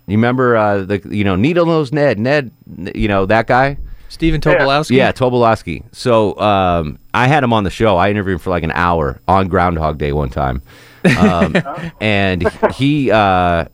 You 0.06 0.16
remember 0.16 0.56
uh 0.56 0.82
the 0.82 1.00
you 1.08 1.24
know 1.24 1.36
Needle 1.36 1.66
Nose 1.66 1.92
Ned, 1.92 2.18
Ned, 2.18 2.50
you 2.94 3.08
know 3.08 3.26
that 3.26 3.46
guy. 3.46 3.78
Stephen 4.10 4.40
Tobolowsky. 4.40 4.96
Yeah, 4.96 5.12
Tobolowsky. 5.12 5.84
So 5.92 6.38
um, 6.38 6.98
I 7.14 7.28
had 7.28 7.44
him 7.44 7.52
on 7.52 7.64
the 7.64 7.70
show. 7.70 7.96
I 7.96 8.10
interviewed 8.10 8.34
him 8.34 8.38
for 8.40 8.50
like 8.50 8.64
an 8.64 8.72
hour 8.72 9.20
on 9.26 9.48
Groundhog 9.48 9.98
Day 9.98 10.12
one 10.12 10.30
time, 10.30 10.62
um, 11.18 11.54
and 12.00 12.46
he 12.74 13.10
uh, 13.10 13.66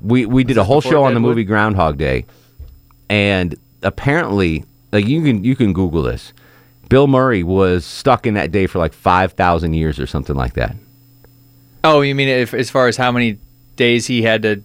we 0.00 0.26
we 0.26 0.44
did 0.44 0.58
a 0.58 0.64
whole 0.64 0.80
show 0.80 1.02
on 1.02 1.12
the 1.12 1.18
Deadwood? 1.18 1.30
movie 1.30 1.44
Groundhog 1.44 1.98
Day, 1.98 2.24
and 3.10 3.56
apparently, 3.82 4.64
like 4.92 5.06
you 5.06 5.22
can 5.22 5.42
you 5.44 5.56
can 5.56 5.72
Google 5.72 6.02
this. 6.02 6.32
Bill 6.88 7.08
Murray 7.08 7.42
was 7.42 7.84
stuck 7.84 8.26
in 8.26 8.34
that 8.34 8.52
day 8.52 8.66
for 8.68 8.78
like 8.78 8.92
five 8.92 9.32
thousand 9.32 9.74
years 9.74 9.98
or 9.98 10.06
something 10.06 10.36
like 10.36 10.54
that. 10.54 10.76
Oh, 11.82 12.00
you 12.00 12.14
mean 12.14 12.28
if, 12.28 12.54
as 12.54 12.70
far 12.70 12.86
as 12.86 12.96
how 12.96 13.10
many 13.10 13.38
days 13.76 14.06
he 14.06 14.22
had 14.22 14.42
to, 14.42 14.62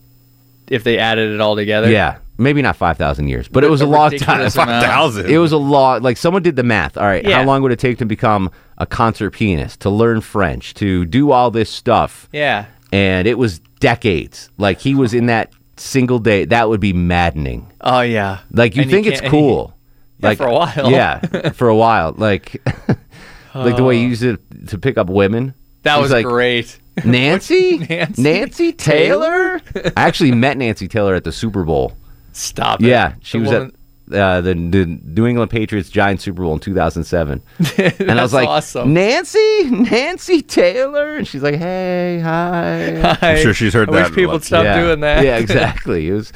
if 0.68 0.84
they 0.84 1.00
added 1.00 1.34
it 1.34 1.42
all 1.42 1.56
together? 1.56 1.90
Yeah, 1.90 2.20
maybe 2.40 2.62
not 2.62 2.76
five 2.76 2.98
thousand 2.98 3.28
years, 3.28 3.48
but 3.48 3.64
it 3.64 3.70
was 3.70 3.82
a, 3.82 3.86
A 3.86 3.88
long 3.88 4.12
time. 4.12 4.50
5,000. 4.50 5.30
It 5.30 5.38
was 5.38 5.52
a 5.52 5.58
lot. 5.58 6.02
Like 6.02 6.18
someone 6.18 6.42
did 6.42 6.56
the 6.56 6.64
math. 6.64 6.98
All 6.98 7.04
right, 7.06 7.24
yeah. 7.24 7.38
how 7.38 7.44
long 7.44 7.62
would 7.62 7.72
it 7.72 7.80
take 7.80 7.98
to 8.00 8.06
become 8.06 8.50
a 8.78 8.86
concert 8.86 9.32
pianist, 9.32 9.82
to 9.82 9.90
learn 9.90 10.22
French, 10.22 10.74
to 10.76 11.06
do 11.06 11.32
all 11.32 11.52
this 11.52 11.70
stuff? 11.70 12.28
Yeah. 12.32 12.66
And 12.92 13.28
it 13.28 13.38
was 13.38 13.60
decades. 13.80 14.50
Like 14.58 14.80
he 14.80 14.96
was 14.96 15.14
in 15.14 15.28
that 15.28 15.52
single 15.78 16.20
day. 16.20 16.46
That 16.46 16.70
would 16.70 16.80
be 16.80 16.94
maddening. 16.94 17.72
Oh 17.82 18.02
yeah. 18.02 18.40
Like 18.52 18.76
you 18.76 18.84
And 18.84 18.92
think 18.92 19.06
it's 19.08 19.22
can't- 19.22 19.32
cool. 19.32 19.76
Yeah, 20.22 20.28
like 20.28 20.38
for 20.38 20.48
a 20.48 20.54
while. 20.54 20.92
Yeah, 20.92 21.50
for 21.52 21.70
a 21.70 21.76
while. 21.76 22.14
Like 22.18 22.62
like 23.56 23.76
the 23.78 23.84
way 23.84 23.98
you 23.98 24.06
oh. 24.06 24.10
used 24.10 24.24
it 24.24 24.40
to 24.68 24.78
pick 24.78 24.98
up 24.98 25.08
women. 25.10 25.54
That 25.84 25.96
He's 25.96 26.04
was 26.04 26.12
like, 26.12 26.26
great. 26.26 26.78
Nancy? 27.06 27.78
Nancy? 27.90 28.22
Nancy 28.22 28.72
Taylor? 28.74 29.62
I 29.76 29.92
actually 29.96 30.34
met 30.34 30.58
Nancy 30.58 30.88
Taylor 30.90 31.16
at 31.16 31.24
the 31.24 31.32
Super 31.32 31.64
Bowl. 31.64 31.94
Stop 32.34 32.82
it. 32.82 32.88
Yeah, 32.88 33.16
she 33.22 33.38
The 33.38 33.42
was 33.44 33.52
woman- 33.52 33.68
at 33.70 33.80
uh, 34.12 34.42
the, 34.42 34.54
the 34.54 34.86
New 34.86 35.28
England 35.28 35.52
Patriots 35.52 35.90
Giants 35.90 36.24
Super 36.24 36.42
Bowl 36.42 36.54
in 36.54 36.60
2007. 36.60 37.42
and 37.78 38.20
I 38.20 38.24
was 38.24 38.34
like, 38.34 38.48
awesome. 38.48 38.94
Nancy, 38.94 39.64
Nancy 39.70 40.42
Taylor, 40.42 41.16
and 41.16 41.28
she's 41.28 41.44
like, 41.44 41.56
hey, 41.56 42.20
hi. 42.24 43.18
I'm 43.22 43.38
sure 43.38 43.54
she's 43.54 43.74
heard 43.74 43.90
I 43.90 43.94
that 43.94 44.10
wish 44.10 44.16
people 44.16 44.34
would 44.34 44.44
stop 44.44 44.64
yeah. 44.64 44.82
doing 44.82 45.02
that. 45.02 45.24
Yeah, 45.24 45.38
exactly. 45.38 46.08
It 46.08 46.14
was 46.14 46.34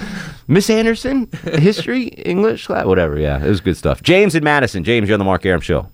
Miss 0.47 0.69
Anderson, 0.69 1.29
history, 1.43 2.07
English, 2.07 2.67
class, 2.67 2.85
whatever. 2.85 3.17
Yeah, 3.19 3.43
it 3.43 3.49
was 3.49 3.61
good 3.61 3.77
stuff. 3.77 4.03
James 4.03 4.35
and 4.35 4.43
Madison. 4.43 4.83
James, 4.83 5.07
you're 5.09 5.15
on 5.15 5.19
the 5.19 5.25
Mark 5.25 5.45
Arum 5.45 5.61
Show. 5.61 5.87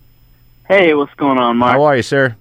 Hey, 0.68 0.94
what's 0.94 1.14
going 1.14 1.38
on, 1.38 1.56
Mark? 1.56 1.72
How 1.72 1.82
are 1.84 1.96
you, 1.96 2.02
sir? 2.02 2.36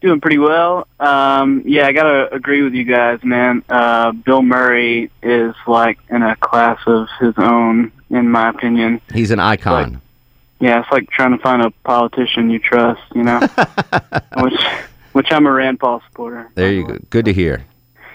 Doing 0.00 0.20
pretty 0.20 0.38
well. 0.38 0.86
Um, 1.00 1.62
yeah, 1.64 1.86
I 1.86 1.92
gotta 1.92 2.32
agree 2.34 2.62
with 2.62 2.74
you 2.74 2.84
guys, 2.84 3.20
man. 3.24 3.64
Uh, 3.68 4.12
Bill 4.12 4.42
Murray 4.42 5.10
is 5.22 5.54
like 5.66 5.98
in 6.10 6.22
a 6.22 6.36
class 6.36 6.78
of 6.86 7.08
his 7.18 7.34
own, 7.38 7.92
in 8.10 8.30
my 8.30 8.50
opinion. 8.50 9.00
He's 9.12 9.30
an 9.30 9.40
icon. 9.40 10.02
Yeah, 10.60 10.80
it's 10.80 10.90
like 10.90 11.10
trying 11.10 11.36
to 11.36 11.42
find 11.42 11.62
a 11.62 11.70
politician 11.70 12.50
you 12.50 12.58
trust, 12.58 13.02
you 13.14 13.22
know. 13.22 13.40
which, 14.38 14.60
which 15.12 15.26
I'm 15.30 15.46
a 15.46 15.52
Rand 15.52 15.80
Paul 15.80 16.02
supporter. 16.08 16.50
there 16.54 16.72
you 16.72 16.86
go. 16.86 16.98
Good 17.10 17.26
to 17.26 17.32
hear. 17.32 17.64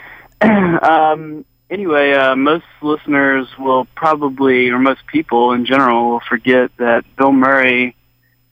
um, 0.42 1.46
anyway, 1.70 2.14
uh, 2.14 2.36
most 2.36 2.66
listeners 2.82 3.48
will 3.60 3.86
probably, 3.96 4.70
or 4.70 4.80
most 4.80 5.06
people 5.08 5.54
in 5.54 5.66
general, 5.66 6.12
will 6.12 6.22
forget 6.28 6.76
that 6.78 7.06
Bill 7.16 7.32
Murray 7.32 7.96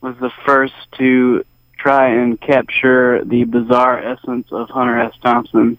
was 0.02 0.16
the 0.20 0.32
first 0.46 0.74
to 0.98 1.44
try 1.80 2.10
and 2.10 2.40
capture 2.40 3.24
the 3.24 3.46
bizarre 3.46 4.00
essence 4.00 4.48
of 4.52 4.70
Hunter 4.70 5.00
S. 5.00 5.14
Thompson 5.24 5.78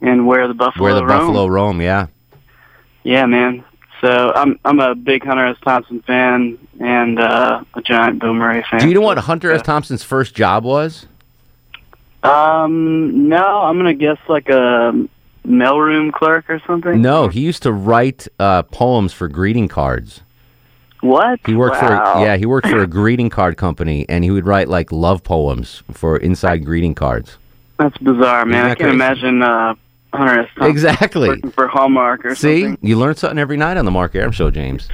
and 0.00 0.26
where 0.26 0.46
the 0.48 0.54
buffalo 0.54 0.86
Roam 0.86 0.94
Where 0.94 1.00
the 1.00 1.06
roam. 1.06 1.26
Buffalo 1.26 1.46
roam, 1.46 1.80
yeah. 1.80 2.06
Yeah, 3.02 3.26
man. 3.26 3.64
So 4.00 4.32
I'm 4.34 4.58
I'm 4.64 4.80
a 4.80 4.94
big 4.94 5.24
Hunter 5.24 5.46
S. 5.46 5.56
Thompson 5.62 6.02
fan 6.02 6.58
and 6.78 7.18
uh, 7.18 7.64
a 7.74 7.82
giant 7.82 8.20
Bill 8.20 8.32
Murray 8.34 8.64
fan. 8.70 8.80
Do 8.80 8.88
you 8.88 8.94
know 8.94 9.00
what 9.00 9.18
Hunter 9.18 9.50
S. 9.52 9.62
Thompson's 9.62 10.02
first 10.02 10.34
job 10.34 10.64
was? 10.64 11.06
Um, 12.22 13.28
no, 13.28 13.62
I'm 13.62 13.76
gonna 13.78 13.94
guess 13.94 14.18
like 14.28 14.48
a 14.48 14.92
mailroom 15.46 16.12
clerk 16.12 16.48
or 16.48 16.60
something. 16.66 17.00
No, 17.00 17.28
he 17.28 17.40
used 17.40 17.62
to 17.62 17.72
write 17.72 18.28
uh, 18.38 18.62
poems 18.64 19.12
for 19.12 19.28
greeting 19.28 19.68
cards. 19.68 20.22
What? 21.02 21.40
He 21.46 21.54
worked 21.54 21.80
Wow. 21.82 22.14
for 22.14 22.20
yeah, 22.24 22.36
he 22.36 22.46
worked 22.46 22.66
for 22.68 22.80
a 22.82 22.86
greeting 22.98 23.30
card 23.30 23.56
company, 23.56 24.04
and 24.08 24.22
he 24.24 24.30
would 24.30 24.46
write 24.46 24.68
like 24.68 24.92
love 24.92 25.22
poems 25.24 25.82
for 25.92 26.16
inside 26.16 26.64
greeting 26.64 26.94
cards. 26.94 27.36
That's 27.78 27.96
bizarre, 27.98 28.44
man. 28.44 28.58
Isn't 28.58 28.64
I 28.64 28.68
can't 28.68 28.78
crazy? 28.78 28.94
imagine 28.94 29.42
uh, 29.42 29.74
Hunter 30.12 30.40
S. 30.40 30.48
Thompson 30.56 30.70
Exactly. 30.70 31.28
working 31.28 31.50
for 31.52 31.66
Hallmark 31.68 32.24
or 32.26 32.34
See, 32.34 32.62
something. 32.62 32.76
See, 32.82 32.88
you 32.88 32.98
learn 32.98 33.14
something 33.14 33.38
every 33.38 33.56
night 33.56 33.76
on 33.78 33.84
the 33.86 33.90
Mark 33.90 34.14
Arum 34.14 34.32
Show, 34.32 34.50
James. 34.50 34.88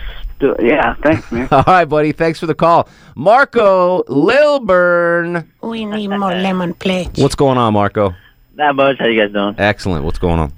Yeah, 0.60 0.94
thanks, 1.02 1.32
man. 1.32 1.48
All 1.50 1.64
right, 1.66 1.86
buddy. 1.86 2.12
Thanks 2.12 2.38
for 2.38 2.46
the 2.46 2.54
call, 2.54 2.88
Marco 3.16 4.04
Lilburn. 4.06 5.50
We 5.62 5.84
need 5.86 6.08
more 6.08 6.30
lemon 6.34 6.74
plates. 6.74 7.18
What's 7.20 7.34
going 7.34 7.58
on, 7.58 7.72
Marco? 7.72 8.14
Not 8.54 8.76
much. 8.76 8.98
How 8.98 9.06
you 9.06 9.20
guys 9.20 9.32
doing? 9.32 9.54
Excellent. 9.58 10.04
What's 10.04 10.18
going 10.18 10.38
on? 10.38 10.52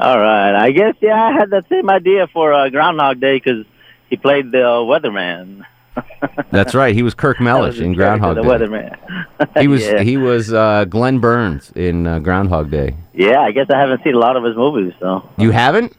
All 0.00 0.18
right. 0.18 0.54
I 0.54 0.70
guess 0.72 0.94
yeah. 1.00 1.22
I 1.22 1.32
had 1.32 1.50
that 1.50 1.68
same 1.68 1.88
idea 1.90 2.26
for 2.32 2.52
uh, 2.52 2.68
Groundhog 2.70 3.20
Day 3.20 3.36
because 3.36 3.64
he 4.12 4.16
played 4.18 4.52
the 4.52 4.60
uh, 4.62 4.80
weatherman. 4.84 5.64
That's 6.50 6.74
right. 6.74 6.94
He 6.94 7.02
was 7.02 7.14
Kirk 7.14 7.40
Mellish 7.40 7.76
was 7.76 7.80
in 7.80 7.94
character, 7.94 8.20
Groundhog 8.20 8.36
the 8.36 8.42
Day. 8.42 8.48
weatherman. 8.48 9.56
He 9.62 9.68
was 9.68 9.82
yeah. 9.82 10.02
he 10.02 10.18
was 10.18 10.52
uh, 10.52 10.84
Glenn 10.84 11.18
Burns 11.18 11.72
in 11.74 12.06
uh, 12.06 12.18
Groundhog 12.18 12.70
Day. 12.70 12.94
yeah. 13.14 13.40
I 13.40 13.52
guess 13.52 13.68
I 13.74 13.78
haven't 13.80 14.04
seen 14.04 14.14
a 14.14 14.18
lot 14.18 14.36
of 14.36 14.44
his 14.44 14.54
movies, 14.54 14.92
so 15.00 15.26
You 15.38 15.50
haven't? 15.50 15.96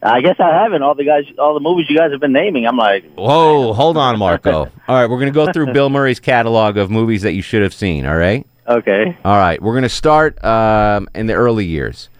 I 0.00 0.20
guess 0.20 0.36
I 0.38 0.54
haven't. 0.62 0.82
All 0.82 0.94
the 0.94 1.04
guys, 1.04 1.24
all 1.36 1.54
the 1.54 1.60
movies 1.60 1.86
you 1.90 1.96
guys 1.98 2.12
have 2.12 2.20
been 2.20 2.32
naming, 2.32 2.64
I'm 2.64 2.76
like, 2.76 3.04
Whoa, 3.16 3.72
hold 3.72 3.96
on, 3.96 4.16
Marco. 4.20 4.70
All 4.88 4.96
right, 5.00 5.10
we're 5.10 5.18
gonna 5.18 5.32
go 5.32 5.52
through 5.52 5.72
Bill 5.72 5.90
Murray's 5.90 6.20
catalog 6.20 6.76
of 6.76 6.88
movies 6.88 7.22
that 7.22 7.32
you 7.32 7.42
should 7.42 7.62
have 7.62 7.74
seen. 7.74 8.06
All 8.06 8.16
right. 8.16 8.46
okay. 8.68 9.18
All 9.24 9.36
right, 9.36 9.60
we're 9.60 9.74
gonna 9.74 9.88
start 9.88 10.42
um, 10.44 11.08
in 11.16 11.26
the 11.26 11.34
early 11.34 11.66
years. 11.66 12.10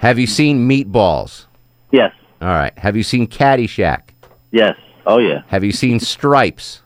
Have 0.00 0.18
you 0.18 0.26
seen 0.26 0.68
Meatballs? 0.68 1.46
Yes. 1.92 2.12
All 2.42 2.48
right. 2.48 2.76
Have 2.78 2.96
you 2.96 3.02
seen 3.02 3.26
Caddyshack? 3.28 4.09
Yes. 4.50 4.76
Oh 5.06 5.18
yeah. 5.18 5.42
Have 5.48 5.64
you 5.64 5.72
seen 5.72 6.00
Stripes? 6.00 6.82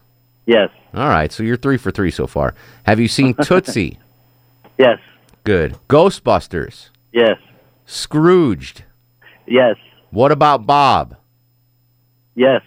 Yes. 0.46 0.70
All 0.92 1.08
right, 1.08 1.32
so 1.32 1.42
you're 1.42 1.56
three 1.56 1.76
for 1.76 1.90
three 1.90 2.10
so 2.10 2.26
far. 2.26 2.54
Have 2.84 3.00
you 3.00 3.08
seen 3.08 3.34
Tootsie? 3.42 3.98
Yes. 4.78 4.98
Good. 5.44 5.76
Ghostbusters. 5.88 6.90
Yes. 7.12 7.38
Scrooged. 7.86 8.84
Yes. 9.46 9.76
What 10.10 10.30
about 10.32 10.66
Bob? 10.66 11.16
Yes. 12.34 12.62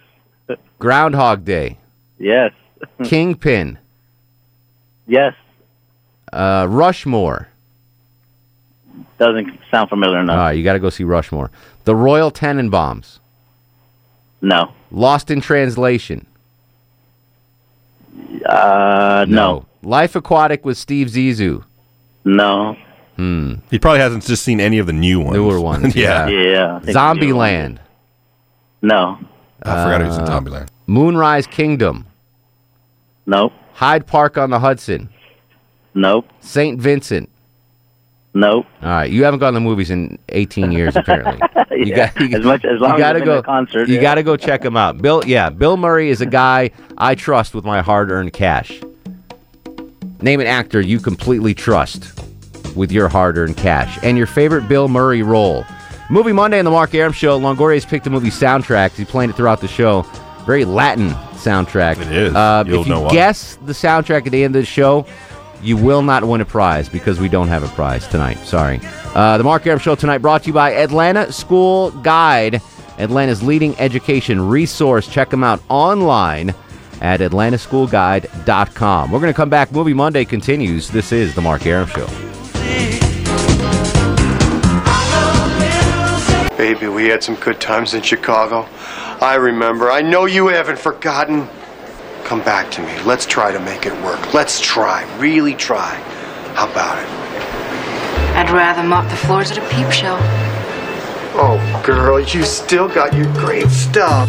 Groundhog 0.78 1.44
Day. 1.44 1.78
Yes. 2.18 2.52
Kingpin. 3.04 3.78
Yes. 5.06 5.34
Uh, 6.32 6.66
Rushmore. 6.68 7.48
Doesn't 9.18 9.58
sound 9.70 9.88
familiar 9.88 10.18
All 10.18 10.22
enough. 10.24 10.36
right, 10.38 10.52
you 10.52 10.62
got 10.62 10.74
to 10.74 10.78
go 10.78 10.90
see 10.90 11.04
Rushmore. 11.04 11.50
The 11.84 11.96
Royal 11.96 12.30
Tenenbaums. 12.30 13.18
No. 14.40 14.72
Lost 14.90 15.30
in 15.30 15.40
Translation. 15.40 16.26
Uh, 18.46 19.26
no. 19.28 19.66
Life 19.82 20.16
Aquatic 20.16 20.64
with 20.64 20.76
Steve 20.78 21.08
Zissou. 21.08 21.64
No. 22.24 22.76
Hmm. 23.16 23.54
He 23.70 23.78
probably 23.78 24.00
hasn't 24.00 24.24
just 24.24 24.42
seen 24.44 24.60
any 24.60 24.78
of 24.78 24.86
the 24.86 24.92
new 24.92 25.20
ones. 25.20 25.34
Newer 25.34 25.60
ones. 25.60 25.94
yeah. 25.96 26.28
Yeah. 26.28 26.76
I 26.76 26.80
think 26.80 26.96
Zombieland. 26.96 27.78
No. 28.82 29.18
I 29.62 29.84
forgot 29.84 30.00
he 30.00 30.06
was 30.06 30.16
in 30.18 30.24
Uh, 30.24 30.40
Zombieland. 30.40 30.68
Moonrise 30.86 31.46
Kingdom. 31.46 32.06
Nope. 33.26 33.52
Hyde 33.74 34.06
Park 34.06 34.38
on 34.38 34.50
the 34.50 34.58
Hudson. 34.60 35.08
Nope. 35.94 36.26
St. 36.40 36.80
Vincent. 36.80 37.28
Nope. 38.34 38.66
All 38.82 38.88
right, 38.88 39.10
you 39.10 39.24
haven't 39.24 39.40
gone 39.40 39.54
to 39.54 39.60
movies 39.60 39.90
in 39.90 40.18
18 40.28 40.70
years 40.72 40.96
apparently. 40.96 41.40
You 41.70 41.84
Yeah, 41.94 42.10
as 42.18 42.44
much- 42.44 42.64
as 42.64 42.80
long 42.80 42.90
you 42.90 42.96
as 42.96 42.98
gotta 43.00 43.06
I've 43.08 43.14
been 43.14 43.24
go 43.24 43.36
to 43.36 43.42
concert, 43.42 43.88
You 43.88 43.96
yeah. 43.96 44.00
got 44.00 44.14
to 44.16 44.24
go 44.24 44.36
check 44.36 44.64
him 44.64 44.76
out. 44.76 44.98
Bill, 45.00 45.22
yeah, 45.26 45.48
Bill 45.48 45.76
Murray 45.76 46.10
is 46.10 46.20
a 46.20 46.26
guy 46.44 46.70
I 46.96 47.14
trust 47.14 47.54
with 47.54 47.64
my 47.64 47.82
hard-earned 47.82 48.32
cash. 48.32 48.80
Name 50.20 50.40
an 50.40 50.48
actor 50.48 50.80
you 50.80 50.98
completely 50.98 51.54
trust 51.54 52.18
with 52.74 52.90
your 52.90 53.08
hard-earned 53.08 53.56
cash 53.56 53.96
and 54.02 54.18
your 54.18 54.26
favorite 54.26 54.66
Bill 54.68 54.88
Murray 54.88 55.22
role. 55.22 55.64
Movie 56.10 56.32
Monday 56.32 56.58
on 56.58 56.64
the 56.64 56.70
Mark 56.72 56.94
Arum 56.94 57.12
Show. 57.12 57.38
Longoria's 57.38 57.84
picked 57.84 58.06
a 58.08 58.10
movie 58.10 58.30
soundtrack. 58.30 58.92
He's 58.96 59.06
playing 59.08 59.30
it 59.30 59.36
throughout 59.36 59.60
the 59.60 59.68
show. 59.68 60.02
Very 60.46 60.64
Latin 60.64 61.10
soundtrack. 61.34 62.00
It 62.00 62.10
is. 62.10 62.34
Uh, 62.34 62.64
You'll 62.66 62.80
if 62.80 62.86
you 62.88 62.94
know 62.94 63.02
why. 63.02 63.10
guess 63.10 63.56
the 63.66 63.72
soundtrack 63.72 64.26
at 64.26 64.32
the 64.32 64.42
end 64.42 64.56
of 64.56 64.62
the 64.62 64.66
show, 64.66 65.06
you 65.62 65.76
will 65.76 66.02
not 66.02 66.24
win 66.24 66.40
a 66.40 66.44
prize 66.44 66.88
because 66.88 67.20
we 67.20 67.28
don't 67.28 67.48
have 67.48 67.62
a 67.62 67.68
prize 67.68 68.06
tonight. 68.06 68.38
Sorry. 68.38 68.80
Uh, 69.14 69.38
the 69.38 69.44
Mark 69.44 69.66
Arum 69.66 69.78
Show 69.78 69.94
tonight 69.94 70.18
brought 70.18 70.42
to 70.42 70.48
you 70.48 70.52
by 70.52 70.72
Atlanta 70.74 71.32
School 71.32 71.90
Guide, 71.90 72.60
Atlanta's 72.98 73.42
leading 73.42 73.78
education 73.78 74.40
resource. 74.40 75.08
Check 75.08 75.30
them 75.30 75.42
out 75.42 75.62
online 75.68 76.54
at 77.00 77.20
atlantaschoolguide.com. 77.20 79.10
We're 79.10 79.20
going 79.20 79.32
to 79.32 79.36
come 79.36 79.50
back. 79.50 79.72
Movie 79.72 79.94
Monday 79.94 80.24
continues. 80.24 80.88
This 80.88 81.12
is 81.12 81.34
the 81.34 81.40
Mark 81.40 81.66
Arum 81.66 81.88
Show. 81.88 82.06
Baby, 86.56 86.88
we 86.88 87.06
had 87.06 87.22
some 87.22 87.36
good 87.36 87.60
times 87.60 87.94
in 87.94 88.02
Chicago. 88.02 88.66
I 89.20 89.36
remember. 89.36 89.90
I 89.90 90.02
know 90.02 90.26
you 90.26 90.48
haven't 90.48 90.78
forgotten. 90.78 91.48
Come 92.28 92.44
back 92.44 92.70
to 92.72 92.82
me. 92.82 93.00
Let's 93.04 93.24
try 93.24 93.52
to 93.52 93.58
make 93.58 93.86
it 93.86 94.02
work. 94.02 94.34
Let's 94.34 94.60
try. 94.60 95.02
Really 95.18 95.54
try. 95.54 95.94
How 96.54 96.70
about 96.70 96.98
it? 96.98 97.08
I'd 98.36 98.50
rather 98.50 98.86
mop 98.86 99.10
the 99.10 99.16
floors 99.16 99.50
at 99.50 99.56
a 99.56 99.62
peep 99.74 99.90
show. 99.90 100.18
Oh, 101.40 101.82
girl, 101.86 102.20
you 102.20 102.42
still 102.42 102.86
got 102.86 103.14
your 103.14 103.32
great 103.32 103.68
stuff. 103.68 104.28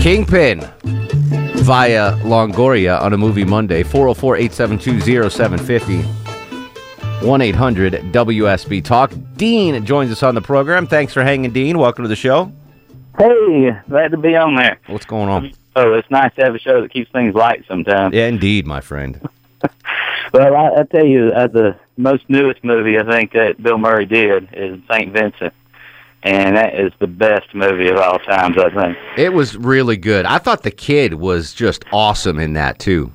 Kingpin 0.00 0.60
via 1.60 2.12
Longoria 2.22 2.98
on 3.02 3.12
a 3.12 3.18
movie 3.18 3.44
Monday, 3.44 3.82
404 3.82 4.36
872 4.36 5.28
0750. 5.28 7.26
1 7.26 7.40
800 7.42 7.92
WSB 7.92 8.82
Talk. 8.82 9.12
Dean 9.36 9.84
joins 9.84 10.10
us 10.10 10.22
on 10.22 10.34
the 10.34 10.40
program. 10.40 10.86
Thanks 10.86 11.12
for 11.12 11.22
hanging, 11.22 11.50
Dean. 11.50 11.76
Welcome 11.76 12.04
to 12.04 12.08
the 12.08 12.16
show. 12.16 12.50
Hey, 13.18 13.72
glad 13.90 14.12
to 14.12 14.16
be 14.16 14.36
on 14.36 14.54
there. 14.54 14.80
What's 14.86 15.04
going 15.04 15.28
on? 15.28 15.52
Oh, 15.76 15.94
it's 15.94 16.10
nice 16.10 16.34
to 16.34 16.42
have 16.42 16.54
a 16.54 16.58
show 16.58 16.82
that 16.82 16.92
keeps 16.92 17.10
things 17.12 17.34
light 17.34 17.64
sometimes. 17.68 18.14
Yeah, 18.14 18.26
indeed, 18.26 18.66
my 18.66 18.80
friend. 18.80 19.20
Well, 20.32 20.54
I, 20.54 20.80
I 20.80 20.82
tell 20.84 21.04
you, 21.04 21.32
uh, 21.34 21.48
the 21.48 21.76
most 21.96 22.28
newest 22.28 22.62
movie 22.62 22.98
I 22.98 23.02
think 23.04 23.32
that 23.32 23.60
Bill 23.60 23.78
Murray 23.78 24.06
did 24.06 24.48
is 24.52 24.78
Saint 24.90 25.12
Vincent, 25.12 25.52
and 26.22 26.56
that 26.56 26.78
is 26.78 26.92
the 27.00 27.08
best 27.08 27.52
movie 27.52 27.88
of 27.88 27.96
all 27.96 28.18
times. 28.20 28.56
I 28.56 28.70
think. 28.70 28.98
It 29.16 29.32
was 29.32 29.56
really 29.56 29.96
good. 29.96 30.26
I 30.26 30.38
thought 30.38 30.62
the 30.62 30.70
kid 30.70 31.14
was 31.14 31.52
just 31.52 31.84
awesome 31.92 32.38
in 32.38 32.52
that 32.52 32.78
too. 32.78 33.12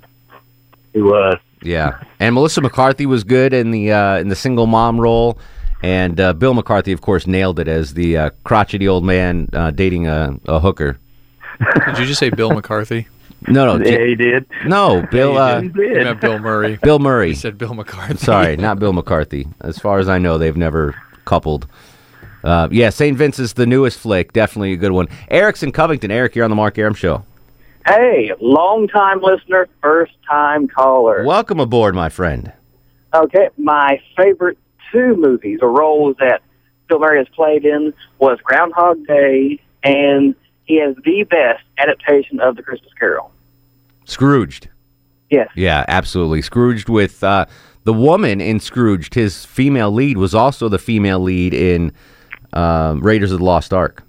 He 0.91 1.01
was. 1.01 1.37
Yeah, 1.61 2.03
and 2.19 2.35
Melissa 2.35 2.61
McCarthy 2.61 3.05
was 3.05 3.23
good 3.23 3.53
in 3.53 3.71
the 3.71 3.93
uh, 3.93 4.17
in 4.17 4.27
the 4.27 4.35
single 4.35 4.67
mom 4.67 4.99
role, 4.99 5.39
and 5.81 6.19
uh, 6.19 6.33
Bill 6.33 6.53
McCarthy, 6.53 6.91
of 6.91 6.99
course, 6.99 7.25
nailed 7.27 7.59
it 7.59 7.69
as 7.69 7.93
the 7.93 8.17
uh, 8.17 8.29
crotchety 8.43 8.87
old 8.89 9.05
man 9.05 9.49
uh, 9.53 9.71
dating 9.71 10.07
a, 10.07 10.37
a 10.47 10.59
hooker. 10.59 10.99
Did 11.87 11.99
you 11.99 12.05
just 12.05 12.19
say 12.19 12.29
Bill 12.29 12.51
McCarthy? 12.51 13.07
No, 13.47 13.77
no. 13.77 13.85
Yeah, 13.85 14.03
he 14.05 14.15
did. 14.15 14.45
No, 14.65 15.05
Bill. 15.11 15.37
Uh, 15.37 15.61
You 15.61 15.71
meant 15.73 16.19
Bill 16.21 16.39
Murray. 16.39 16.77
Bill 16.83 16.99
Murray. 16.99 17.29
You 17.29 17.35
said 17.35 17.57
Bill 17.57 17.73
McCarthy. 17.73 18.17
Sorry, 18.17 18.57
not 18.57 18.79
Bill 18.79 18.93
McCarthy. 18.93 19.47
As 19.61 19.77
far 19.77 19.99
as 19.99 20.09
I 20.09 20.17
know, 20.17 20.37
they've 20.37 20.57
never 20.57 20.95
coupled. 21.25 21.67
Uh, 22.43 22.67
yeah, 22.71 22.89
St. 22.89 23.17
Vincent's 23.17 23.53
the 23.53 23.65
newest 23.65 23.99
flick. 23.99 24.33
Definitely 24.33 24.73
a 24.73 24.77
good 24.77 24.91
one. 24.91 25.07
Eric's 25.29 25.63
in 25.63 25.71
Covington. 25.71 26.11
Eric, 26.11 26.35
you're 26.35 26.43
on 26.43 26.51
the 26.51 26.55
Mark 26.55 26.77
Arum 26.77 26.93
Show. 26.93 27.23
Hey, 27.87 28.31
long 28.39 28.87
time 28.87 29.21
listener, 29.21 29.67
first 29.81 30.13
time 30.27 30.67
caller. 30.67 31.23
Welcome 31.23 31.59
aboard, 31.59 31.93
my 31.93 32.09
friend. 32.09 32.51
Okay, 33.13 33.49
my 33.57 34.01
favorite 34.17 34.57
two 34.91 35.15
movies 35.15 35.59
or 35.61 35.71
roles 35.71 36.15
that 36.19 36.41
Bill 36.89 36.99
Murray 36.99 37.19
has 37.19 37.27
played 37.29 37.63
in 37.65 37.93
was 38.19 38.39
Groundhog 38.43 39.05
Day, 39.05 39.59
and 39.83 40.35
he 40.65 40.79
has 40.79 40.95
the 41.03 41.23
best 41.23 41.63
adaptation 41.77 42.39
of 42.39 42.55
The 42.55 42.63
Christmas 42.63 42.91
Carol. 42.99 43.31
Scrooged. 44.05 44.69
Yes. 45.29 45.49
Yeah, 45.55 45.85
absolutely. 45.87 46.41
Scrooged 46.41 46.89
with 46.89 47.23
uh, 47.23 47.45
the 47.83 47.93
woman 47.93 48.41
in 48.41 48.59
Scrooged. 48.59 49.13
His 49.13 49.45
female 49.45 49.91
lead 49.91 50.17
was 50.17 50.35
also 50.35 50.69
the 50.69 50.79
female 50.79 51.19
lead 51.19 51.53
in 51.53 51.91
uh, 52.53 52.95
Raiders 52.99 53.31
of 53.31 53.39
the 53.39 53.45
Lost 53.45 53.73
Ark. 53.73 54.03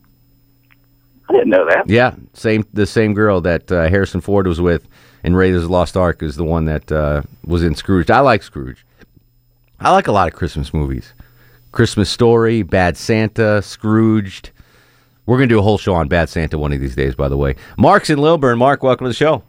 I 1.29 1.33
didn't 1.33 1.49
know 1.49 1.67
that. 1.69 1.89
Yeah, 1.89 2.15
same 2.35 2.65
the 2.73 2.87
same 2.87 3.13
girl 3.13 3.41
that 3.41 3.73
uh, 3.73 3.89
Harrison 3.89 4.21
Ford 4.21 4.47
was 4.47 4.61
with 4.61 4.87
in 5.25 5.35
Raiders 5.35 5.65
of 5.65 5.69
the 5.69 5.73
Lost 5.73 5.97
Ark 5.97 6.23
is 6.23 6.37
the 6.37 6.45
one 6.45 6.67
that 6.67 6.93
uh, 6.93 7.23
was 7.45 7.65
in 7.65 7.75
Scrooge. 7.75 8.11
I 8.11 8.21
like 8.21 8.43
Scrooge. 8.45 8.87
I 9.81 9.91
like 9.91 10.07
a 10.07 10.13
lot 10.13 10.29
of 10.29 10.35
Christmas 10.35 10.73
movies. 10.73 11.13
Christmas 11.73 12.09
Story, 12.09 12.63
Bad 12.63 12.97
Santa, 12.97 13.61
Scrooged. 13.61 14.51
We're 15.27 15.39
gonna 15.39 15.49
do 15.49 15.59
a 15.59 15.63
whole 15.63 15.77
show 15.77 15.95
on 15.95 16.07
Bad 16.07 16.29
Santa 16.29 16.57
one 16.57 16.73
of 16.73 16.81
these 16.81 16.95
days, 16.95 17.17
by 17.17 17.29
the 17.29 17.37
way. 17.37 17.57
Mark's 17.77 18.11
in 18.11 18.19
Lilburn. 18.19 18.59
Mark, 18.59 18.85
welcome 18.85 19.07
to 19.07 19.09
the 19.09 19.15
show. 19.15 19.43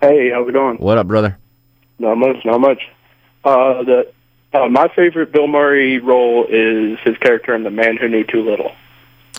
Hey, 0.00 0.30
how's 0.30 0.48
it 0.48 0.52
going? 0.52 0.78
What 0.78 0.96
up, 0.96 1.06
brother? 1.06 1.38
Not 1.98 2.16
much, 2.16 2.36
not 2.46 2.60
much. 2.60 2.82
Uh, 3.44 3.82
the 3.82 4.12
uh, 4.54 4.68
my 4.68 4.88
favorite 4.96 5.30
Bill 5.30 5.46
Murray 5.46 5.98
role 5.98 6.46
is 6.48 6.98
his 7.04 7.18
character 7.18 7.54
in 7.54 7.62
The 7.62 7.70
Man 7.70 7.98
Who 7.98 8.08
Knew 8.08 8.24
Too 8.24 8.42
Little. 8.42 8.72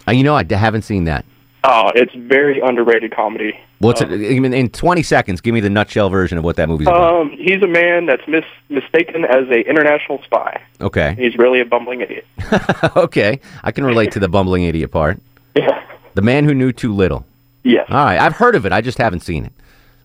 Uh, 0.07 0.11
you 0.11 0.23
know, 0.23 0.35
I 0.35 0.45
haven't 0.47 0.83
seen 0.83 1.05
that. 1.05 1.25
Oh, 1.63 1.91
it's 1.95 2.13
very 2.13 2.59
underrated 2.61 3.13
comedy. 3.13 3.59
What's 3.79 4.01
it? 4.01 4.09
I 4.09 4.39
mean, 4.39 4.53
in 4.53 4.69
20 4.69 5.03
seconds, 5.03 5.41
give 5.41 5.53
me 5.53 5.59
the 5.59 5.69
nutshell 5.69 6.09
version 6.09 6.37
of 6.37 6.43
what 6.43 6.55
that 6.57 6.69
movie's 6.69 6.87
about. 6.87 7.21
Um, 7.21 7.31
he's 7.31 7.61
a 7.61 7.67
man 7.67 8.05
that's 8.05 8.25
mis- 8.27 8.43
mistaken 8.69 9.25
as 9.25 9.47
a 9.49 9.67
international 9.67 10.21
spy. 10.23 10.61
Okay. 10.79 11.15
He's 11.17 11.37
really 11.37 11.59
a 11.59 11.65
bumbling 11.65 12.01
idiot. 12.01 12.25
okay. 12.95 13.39
I 13.63 13.71
can 13.71 13.83
relate 13.83 14.11
to 14.13 14.19
the 14.19 14.29
bumbling 14.29 14.63
idiot 14.63 14.91
part. 14.91 15.19
The 15.55 16.21
man 16.21 16.45
who 16.45 16.53
knew 16.53 16.71
too 16.71 16.93
little. 16.93 17.25
Yes. 17.63 17.85
All 17.89 18.03
right. 18.03 18.19
I've 18.19 18.35
heard 18.35 18.55
of 18.55 18.65
it. 18.65 18.71
I 18.71 18.81
just 18.81 18.97
haven't 18.97 19.21
seen 19.21 19.45
it. 19.45 19.53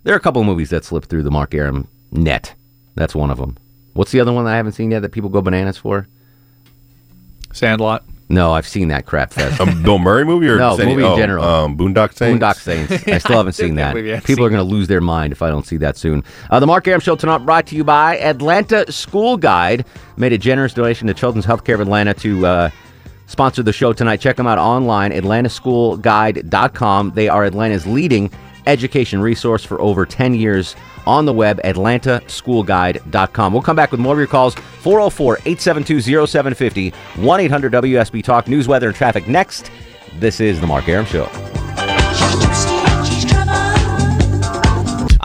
There 0.03 0.15
are 0.15 0.19
a 0.19 0.21
couple 0.21 0.41
of 0.41 0.47
movies 0.47 0.71
that 0.71 0.85
slip 0.85 1.07
through 1.07 1.23
the 1.23 1.31
Mark 1.31 1.55
Arum 1.55 1.89
net. 2.13 2.55
That's 2.95 3.15
one 3.15 3.31
of 3.31 3.39
them. 3.39 3.57
What's 3.95 4.13
the 4.13 4.21
other 4.21 4.33
one 4.33 4.45
that 4.45 4.53
I 4.53 4.57
haven't 4.57 4.73
seen 4.73 4.91
yet 4.91 5.01
that 5.01 5.13
people 5.13 5.31
go 5.31 5.41
bananas 5.41 5.79
for? 5.79 6.07
Sandlot. 7.53 8.05
No, 8.29 8.53
I've 8.53 8.67
seen 8.67 8.89
that 8.89 9.07
crap 9.07 9.33
fest. 9.33 9.61
A 9.61 9.67
Bill 9.67 9.99
Murray 9.99 10.25
movie 10.25 10.49
or 10.49 10.57
no 10.57 10.77
Saint- 10.77 10.89
movie 10.89 11.03
in 11.05 11.09
oh, 11.11 11.17
general? 11.17 11.45
um, 11.45 11.77
Boondock 11.77 12.15
Saints? 12.15 12.43
Boondock 12.43 12.57
Saints. 12.57 12.93
I 13.07 13.19
still 13.19 13.37
haven't 13.37 13.53
seen 13.53 13.75
that. 13.77 13.95
believe 13.95 14.07
you 14.07 14.21
People 14.23 14.45
are 14.45 14.51
going 14.51 14.67
to 14.67 14.71
lose 14.71 14.89
their 14.89 15.03
mind 15.03 15.33
if 15.33 15.43
I 15.43 15.51
don't 15.51 15.67
see 15.67 15.77
that 15.79 15.97
soon. 15.97 16.25
Uh, 16.51 16.59
the 16.59 16.67
Mark 16.67 16.89
Arum 16.89 17.01
Show 17.01 17.17
tonight 17.17 17.39
brought 17.39 17.67
to 17.69 17.77
you 17.77 17.85
by 17.85 18.19
Atlanta 18.19 18.91
School 18.91 19.37
Guide. 19.37 19.85
Made 20.17 20.33
a 20.33 20.39
generous 20.39 20.73
donation 20.73 21.07
to 21.09 21.15
Children's 21.15 21.47
Healthcare 21.47 21.75
of 21.75 21.81
Atlanta 21.81 22.15
to 22.15 22.47
uh, 22.47 22.71
sponsor 23.27 23.63
the 23.63 23.73
show 23.73 23.93
tonight. 23.93 24.21
Check 24.21 24.37
them 24.37 24.47
out 24.47 24.59
online, 24.59 25.13
atlantaschoolguide.com. 25.13 27.13
They 27.15 27.29
are 27.29 27.45
Atlanta's 27.45 27.87
leading 27.87 28.31
education 28.67 29.21
resource 29.21 29.65
for 29.65 29.81
over 29.81 30.07
10 30.07 30.35
years 30.35 30.75
on 31.07 31.27
the 31.27 31.33
web, 31.33 31.61
atlantaschoolguide.com. 31.63 33.53
We'll 33.53 33.63
come 33.63 33.77
back 33.77 33.91
with 33.91 34.01
more 34.01 34.15
of 34.15 34.19
your 34.19 34.27
calls, 34.27 34.55
404 34.55 35.37
872 35.45 36.27
0750, 36.27 36.91
1 36.91 37.41
800 37.41 37.73
WSB 37.73 38.25
Talk, 38.25 38.49
news, 38.49 38.69
weather, 38.69 38.89
and 38.89 38.97
traffic. 38.97 39.29
Next, 39.29 39.71
this 40.15 40.41
is 40.41 40.61
The 40.61 40.67
Mark 40.67 40.89
Arum 40.89 41.07
Show. 41.07 41.29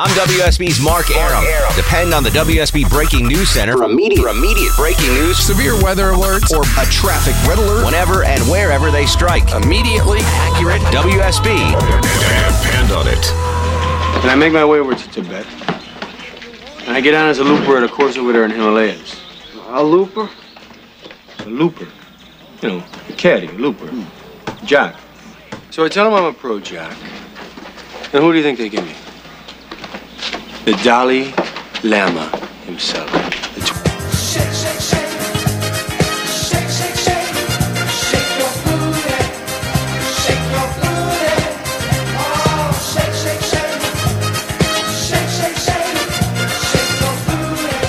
I'm 0.02 0.08
WSB's 0.12 0.80
Mark 0.80 1.12
Arum. 1.12 1.44
Depend 1.76 2.14
on 2.14 2.24
the 2.24 2.30
WSB 2.30 2.90
Breaking 2.90 3.28
News 3.28 3.50
Center 3.50 3.76
for 3.76 3.84
immediate, 3.84 4.22
for 4.22 4.30
immediate 4.30 4.72
breaking 4.78 5.14
news, 5.14 5.38
severe 5.38 5.76
weather 5.84 6.14
alerts, 6.14 6.56
or 6.56 6.64
a 6.82 6.86
traffic 6.86 7.36
red 7.46 7.60
alert 7.60 7.84
whenever 7.84 8.24
and 8.24 8.42
wherever 8.44 8.92
they 8.92 9.06
strike. 9.06 9.52
Immediately 9.52 10.20
accurate 10.24 10.80
WSB. 10.84 11.44
Depend 12.64 12.94
on 12.94 13.10
it. 13.10 13.30
And 14.24 14.32
I 14.32 14.36
make 14.36 14.54
my 14.54 14.64
way 14.64 14.80
over 14.80 14.96
to 14.96 15.10
Tibet. 15.12 15.46
And 16.88 16.96
I 16.96 17.02
get 17.02 17.14
on 17.14 17.28
as 17.28 17.40
a 17.40 17.44
looper 17.44 17.76
at 17.76 17.84
a 17.84 17.90
course 17.90 18.16
over 18.16 18.32
there 18.32 18.46
in 18.46 18.52
Himalayas. 18.52 19.20
A 19.68 19.84
looper? 19.84 20.30
A 21.40 21.46
looper. 21.50 21.90
You 22.62 22.70
know, 22.70 22.84
a 23.10 23.14
caddy, 23.18 23.48
a 23.48 23.52
looper. 23.52 23.88
Hmm. 23.88 24.66
Jack. 24.66 24.96
So 25.72 25.84
I 25.84 25.90
tell 25.90 26.08
him 26.08 26.14
I'm 26.14 26.24
a 26.24 26.32
pro 26.32 26.62
Jack. 26.62 26.98
And 28.14 28.24
who 28.24 28.32
do 28.32 28.38
you 28.38 28.44
think 28.46 28.60
they 28.60 28.70
give 28.70 28.86
me? 28.86 28.96
The 30.66 30.74
Dalai 30.84 31.34
Lama 31.84 32.30
himself. 32.66 33.10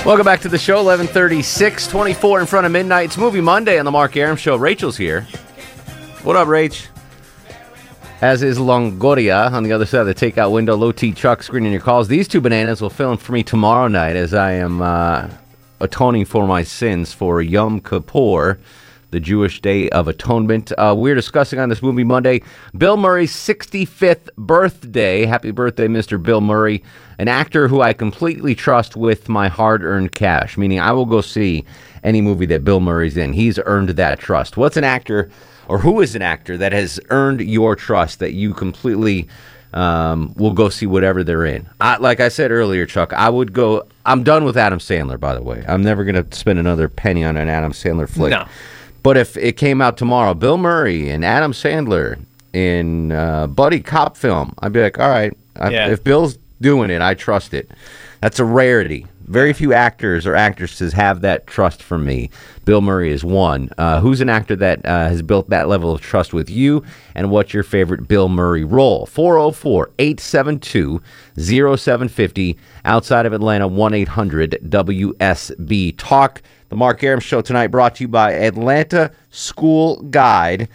Welcome 0.03 0.25
back 0.25 0.41
to 0.41 0.49
the 0.49 0.57
show, 0.57 0.77
1136, 0.77 1.87
24 1.87 2.39
in 2.41 2.45
front 2.47 2.65
of 2.65 2.71
midnight. 2.71 3.05
It's 3.05 3.17
Movie 3.17 3.39
Monday 3.39 3.77
on 3.77 3.85
the 3.85 3.91
Mark 3.91 4.17
Arum 4.17 4.35
Show. 4.35 4.55
Rachel's 4.55 4.97
here. 4.97 5.21
What 6.23 6.35
up, 6.35 6.47
Rach? 6.47 6.87
As 8.21 8.43
is 8.43 8.59
Longoria 8.59 9.51
on 9.51 9.63
the 9.63 9.71
other 9.71 9.87
side 9.87 10.01
of 10.01 10.05
the 10.05 10.13
takeout 10.13 10.51
window. 10.51 10.75
Low 10.75 10.91
T 10.91 11.11
Chuck 11.11 11.41
screening 11.41 11.71
your 11.71 11.81
calls. 11.81 12.07
These 12.07 12.27
two 12.27 12.39
bananas 12.39 12.79
will 12.79 12.91
fill 12.91 13.13
in 13.13 13.17
for 13.17 13.31
me 13.31 13.41
tomorrow 13.41 13.87
night 13.87 14.15
as 14.15 14.31
I 14.31 14.51
am 14.51 14.79
uh, 14.79 15.27
atoning 15.79 16.25
for 16.25 16.45
my 16.45 16.61
sins 16.61 17.13
for 17.13 17.41
Yom 17.41 17.81
Kippur, 17.81 18.59
the 19.09 19.19
Jewish 19.19 19.59
Day 19.59 19.89
of 19.89 20.07
Atonement. 20.07 20.71
Uh, 20.77 20.93
we're 20.95 21.15
discussing 21.15 21.57
on 21.57 21.69
this 21.69 21.81
Movie 21.81 22.03
Monday 22.03 22.43
Bill 22.77 22.95
Murray's 22.95 23.33
65th 23.33 24.29
birthday. 24.37 25.25
Happy 25.25 25.49
birthday, 25.49 25.87
Mr. 25.87 26.21
Bill 26.21 26.41
Murray, 26.41 26.83
an 27.17 27.27
actor 27.27 27.69
who 27.69 27.81
I 27.81 27.91
completely 27.91 28.53
trust 28.53 28.95
with 28.95 29.29
my 29.29 29.47
hard 29.47 29.81
earned 29.81 30.13
cash, 30.13 30.59
meaning 30.59 30.79
I 30.79 30.91
will 30.91 31.07
go 31.07 31.21
see 31.21 31.65
any 32.03 32.21
movie 32.21 32.45
that 32.45 32.63
Bill 32.63 32.81
Murray's 32.81 33.17
in. 33.17 33.33
He's 33.33 33.57
earned 33.65 33.89
that 33.89 34.19
trust. 34.19 34.57
What's 34.57 34.77
an 34.77 34.83
actor, 34.83 35.31
or 35.67 35.79
who 35.79 36.01
is 36.01 36.15
an 36.15 36.21
actor 36.21 36.57
that 36.57 36.71
has 36.73 36.99
earned 37.09 37.41
your 37.41 37.75
trust 37.75 38.19
that 38.19 38.33
you 38.33 38.53
completely 38.53 39.27
um, 39.73 40.33
will 40.35 40.53
go 40.53 40.69
see 40.69 40.85
whatever 40.85 41.23
they're 41.23 41.45
in? 41.45 41.69
I, 41.79 41.97
like 41.97 42.19
I 42.19 42.29
said 42.29 42.51
earlier, 42.51 42.85
Chuck, 42.85 43.13
I 43.13 43.29
would 43.29 43.53
go. 43.53 43.83
I'm 44.05 44.23
done 44.23 44.43
with 44.43 44.57
Adam 44.57 44.79
Sandler, 44.79 45.19
by 45.19 45.33
the 45.35 45.41
way. 45.43 45.63
I'm 45.67 45.81
never 45.83 46.03
going 46.03 46.23
to 46.23 46.35
spend 46.35 46.59
another 46.59 46.87
penny 46.89 47.23
on 47.23 47.37
an 47.37 47.47
Adam 47.47 47.71
Sandler 47.71 48.09
flick. 48.09 48.31
No. 48.31 48.47
But 49.03 49.17
if 49.17 49.37
it 49.37 49.53
came 49.57 49.81
out 49.81 49.97
tomorrow, 49.97 50.33
Bill 50.33 50.57
Murray 50.57 51.09
and 51.09 51.23
Adam 51.25 51.53
Sandler 51.53 52.19
in 52.53 53.11
uh, 53.11 53.47
buddy 53.47 53.79
cop 53.79 54.17
film, 54.17 54.53
I'd 54.59 54.73
be 54.73 54.81
like, 54.81 54.99
all 54.99 55.09
right, 55.09 55.35
I, 55.55 55.69
Yeah. 55.69 55.87
if 55.89 56.03
Bill's 56.03 56.37
doing 56.59 56.89
it, 56.91 57.01
I 57.01 57.13
trust 57.15 57.53
it. 57.53 57.71
That's 58.21 58.39
a 58.39 58.45
rarity. 58.45 59.07
Very 59.31 59.53
few 59.53 59.71
actors 59.71 60.27
or 60.27 60.35
actresses 60.35 60.91
have 60.91 61.21
that 61.21 61.47
trust 61.47 61.81
from 61.81 62.03
me. 62.03 62.29
Bill 62.65 62.81
Murray 62.81 63.13
is 63.13 63.23
one. 63.23 63.69
Uh, 63.77 64.01
who's 64.01 64.19
an 64.19 64.27
actor 64.27 64.57
that 64.57 64.85
uh, 64.85 65.07
has 65.07 65.21
built 65.21 65.49
that 65.49 65.69
level 65.69 65.93
of 65.93 66.01
trust 66.01 66.33
with 66.33 66.49
you? 66.49 66.83
And 67.15 67.31
what's 67.31 67.53
your 67.53 67.63
favorite 67.63 68.09
Bill 68.09 68.27
Murray 68.27 68.65
role? 68.65 69.05
404 69.05 69.91
872 69.97 71.01
0750. 71.37 72.57
Outside 72.83 73.25
of 73.25 73.31
Atlanta, 73.31 73.69
1 73.69 73.93
800 73.93 74.59
WSB 74.65 75.95
Talk. 75.97 76.41
The 76.67 76.75
Mark 76.75 77.01
Arum 77.01 77.21
Show 77.21 77.39
tonight 77.39 77.67
brought 77.67 77.95
to 77.95 78.03
you 78.03 78.09
by 78.09 78.33
Atlanta 78.33 79.13
School 79.29 80.01
Guide. 80.01 80.67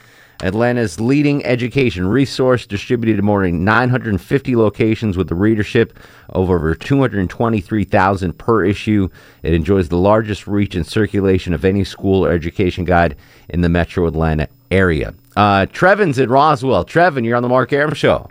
Atlanta's 0.43 1.01
leading 1.01 1.45
education 1.45 2.07
resource, 2.07 2.67
distributed 2.67 3.19
in 3.19 3.25
more 3.25 3.45
than 3.45 3.65
950 3.65 4.57
locations 4.57 5.17
with 5.17 5.31
a 5.31 5.35
readership 5.35 5.99
of 6.31 6.51
over 6.51 6.75
223,000 6.75 8.39
per 8.39 8.65
issue. 8.65 9.09
It 9.43 9.55
enjoys 9.55 9.89
the 9.89 9.97
largest 9.97 10.47
reach 10.47 10.75
and 10.75 10.87
circulation 10.87 11.55
of 11.55 11.65
any 11.65 11.85
school 11.85 12.25
or 12.25 12.33
education 12.33 12.85
guide 12.85 13.17
in 13.49 13.63
the 13.63 13.69
metro 13.69 14.07
Atlanta 14.07 14.49
area. 14.71 15.15
Uh, 15.37 15.67
Trevin's 15.67 16.19
in 16.19 16.29
Roswell. 16.31 16.85
Trevin, 16.85 17.25
you're 17.25 17.37
on 17.37 17.43
the 17.43 17.49
Mark 17.49 17.73
Arum 17.73 17.95
Show. 17.95 18.29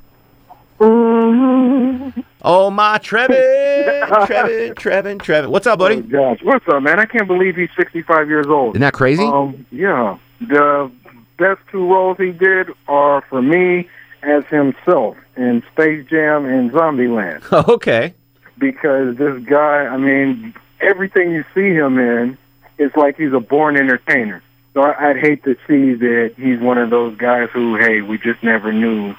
Oh, 2.48 2.70
my 2.70 3.00
Trevin! 3.00 4.08
Trevin, 4.08 4.76
Trevin, 4.76 5.18
Trevin. 5.18 5.48
What's 5.48 5.66
up, 5.66 5.80
buddy? 5.80 5.96
Oh, 5.96 6.02
gosh, 6.02 6.40
what's 6.44 6.68
up, 6.68 6.84
man? 6.84 7.00
I 7.00 7.06
can't 7.06 7.28
believe 7.28 7.56
he's 7.56 7.70
65 7.76 8.28
years 8.28 8.46
old. 8.48 8.76
Isn't 8.76 8.82
that 8.82 8.94
crazy? 8.94 9.24
Um, 9.24 9.66
yeah. 9.72 10.18
The 10.42 10.92
best 11.38 11.62
two 11.72 11.86
roles 11.92 12.18
he 12.18 12.32
did 12.32 12.70
are 12.88 13.22
for 13.30 13.42
me 13.42 13.90
as 14.24 14.46
himself 14.46 15.18
in 15.38 15.64
Space 15.72 16.08
Jam 16.08 16.46
and 16.46 16.72
Zombieland. 16.72 17.52
okay. 17.70 18.14
Because 18.58 19.18
this 19.18 19.44
guy, 19.44 19.86
I 19.86 19.98
mean, 19.98 20.54
everything 20.80 21.32
you 21.32 21.44
see 21.54 21.74
him 21.74 22.00
in 22.00 22.38
is 22.78 22.92
like 22.96 23.18
he's 23.18 23.34
a 23.34 23.40
born 23.40 23.78
entertainer. 23.78 24.42
So 24.74 24.82
I'd 24.82 25.18
hate 25.18 25.44
to 25.46 25.56
see 25.68 25.94
that 25.94 26.34
he's 26.38 26.60
one 26.60 26.78
of 26.78 26.90
those 26.90 27.16
guys 27.18 27.50
who, 27.54 27.78
hey, 27.78 28.02
we 28.02 28.18
just 28.18 28.44
never 28.44 28.74
knew 28.74 29.16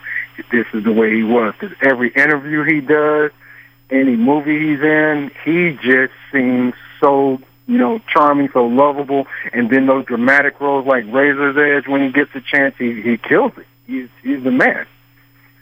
this 0.50 0.66
is 0.74 0.84
the 0.84 0.92
way 0.92 1.14
he 1.14 1.22
was. 1.22 1.54
Because 1.58 1.76
every 1.80 2.10
interview 2.10 2.62
he 2.62 2.80
does, 2.80 3.30
any 3.90 4.16
movie 4.16 4.58
he's 4.68 4.80
in, 4.80 5.30
he 5.44 5.78
just 5.82 6.12
seems 6.30 6.74
so, 7.00 7.40
you 7.66 7.78
know, 7.78 8.00
charming, 8.12 8.48
so 8.52 8.66
lovable. 8.66 9.26
And 9.52 9.70
then 9.70 9.86
those 9.86 10.04
dramatic 10.06 10.60
roles 10.60 10.86
like 10.86 11.04
Razor's 11.06 11.56
Edge, 11.56 11.88
when 11.88 12.02
he 12.02 12.12
gets 12.12 12.34
a 12.34 12.40
chance, 12.40 12.74
he 12.78 13.00
he 13.02 13.16
kills 13.16 13.52
it. 13.56 13.66
He's 13.86 14.08
he's 14.22 14.42
the 14.42 14.50
man. 14.50 14.86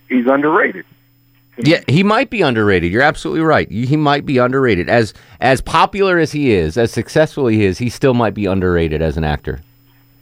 He's 0.08 0.26
underrated. 0.26 0.84
Yeah, 1.56 1.82
he 1.86 2.02
might 2.02 2.30
be 2.30 2.42
underrated. 2.42 2.90
You're 2.90 3.02
absolutely 3.02 3.42
right. 3.42 3.70
He 3.70 3.96
might 3.96 4.26
be 4.26 4.38
underrated. 4.38 4.88
As 4.88 5.14
as 5.40 5.60
popular 5.60 6.18
as 6.18 6.32
he 6.32 6.52
is, 6.52 6.76
as 6.76 6.90
successful 6.90 7.46
he 7.46 7.64
is, 7.64 7.78
he 7.78 7.88
still 7.88 8.14
might 8.14 8.34
be 8.34 8.46
underrated 8.46 9.00
as 9.00 9.16
an 9.16 9.24
actor. 9.24 9.60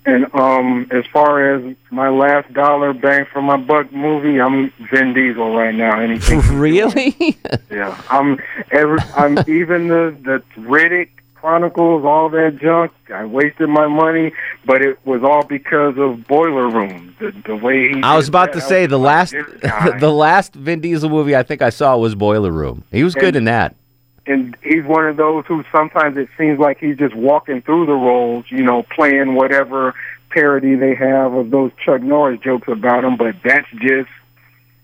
And 0.05 0.27
um, 0.35 0.89
as 0.91 1.05
far 1.13 1.55
as 1.55 1.77
my 1.91 2.09
last 2.09 2.53
dollar 2.53 2.93
bang 2.93 3.25
for 3.33 3.41
my 3.41 3.57
buck 3.57 3.93
movie, 3.93 4.41
I'm 4.41 4.73
Vin 4.91 5.15
Diesel 5.15 5.55
right 5.57 5.75
now. 5.75 6.01
Anything? 6.01 6.41
really? 6.59 7.39
yeah, 7.71 8.01
I'm. 8.11 8.39
Every, 8.73 8.99
I'm 9.17 9.39
even 9.49 9.89
the 9.89 10.17
the 10.23 10.43
Riddick 10.61 11.11
Chronicles, 11.43 12.05
all 12.05 12.29
that 12.31 12.59
junk. 12.63 12.93
I 13.13 13.25
wasted 13.25 13.69
my 13.69 13.89
money, 13.89 14.33
but 14.65 14.81
it 14.81 15.05
was 15.05 15.25
all 15.25 15.43
because 15.45 15.99
of 15.99 16.25
Boiler 16.29 16.71
Room. 16.71 17.17
The, 17.19 17.33
the 17.45 17.57
way 17.57 17.89
he. 17.93 18.01
I 18.03 18.17
was 18.17 18.29
about 18.29 18.53
that, 18.53 18.61
to 18.61 18.67
say 18.67 18.87
the 18.87 18.97
last 18.99 19.33
the 20.01 20.13
last 20.13 20.55
Vin 20.55 20.81
Diesel 20.81 21.11
movie 21.11 21.35
I 21.35 21.43
think 21.43 21.61
I 21.61 21.71
saw 21.71 21.97
was 21.97 22.15
Boiler 22.15 22.53
Room. 22.53 22.85
He 22.93 23.03
was 23.03 23.17
good 23.17 23.35
in 23.35 23.45
that. 23.47 23.75
and 24.25 24.57
he's 24.63 24.85
one 24.85 25.05
of 25.07 25.17
those 25.17 25.45
who 25.47 25.65
sometimes 25.75 26.17
it 26.17 26.29
seems 26.39 26.61
like 26.61 26.79
he's 26.79 26.97
just 26.97 27.15
walking 27.17 27.61
through 27.61 27.87
the 27.87 27.93
roles, 27.93 28.45
you 28.49 28.63
know, 28.63 28.85
playing 28.95 29.35
whatever 29.35 29.95
parody 30.31 30.77
they 30.77 30.95
have 30.95 31.35
of 31.35 31.51
those 31.51 31.73
Chuck 31.85 32.01
Norris 32.03 32.39
jokes 32.41 32.69
about 32.69 33.03
him, 33.05 33.17
but 33.17 33.35
that's 33.45 33.69
just 33.81 34.09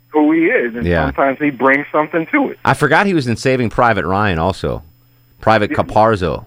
who 0.09 0.33
he 0.33 0.47
is. 0.47 0.75
And 0.75 0.85
Yeah. 0.85 1.05
sometimes 1.07 1.39
he 1.39 1.51
brings 1.51 1.87
something 1.93 2.27
to 2.33 2.49
it. 2.51 2.59
I 2.65 2.75
forgot 2.75 3.07
he 3.07 3.15
was 3.15 3.29
in 3.29 3.37
Saving 3.37 3.71
Private 3.71 4.05
Ryan 4.07 4.39
also. 4.41 4.83
Private 5.41 5.71
Caparzo. 5.71 6.47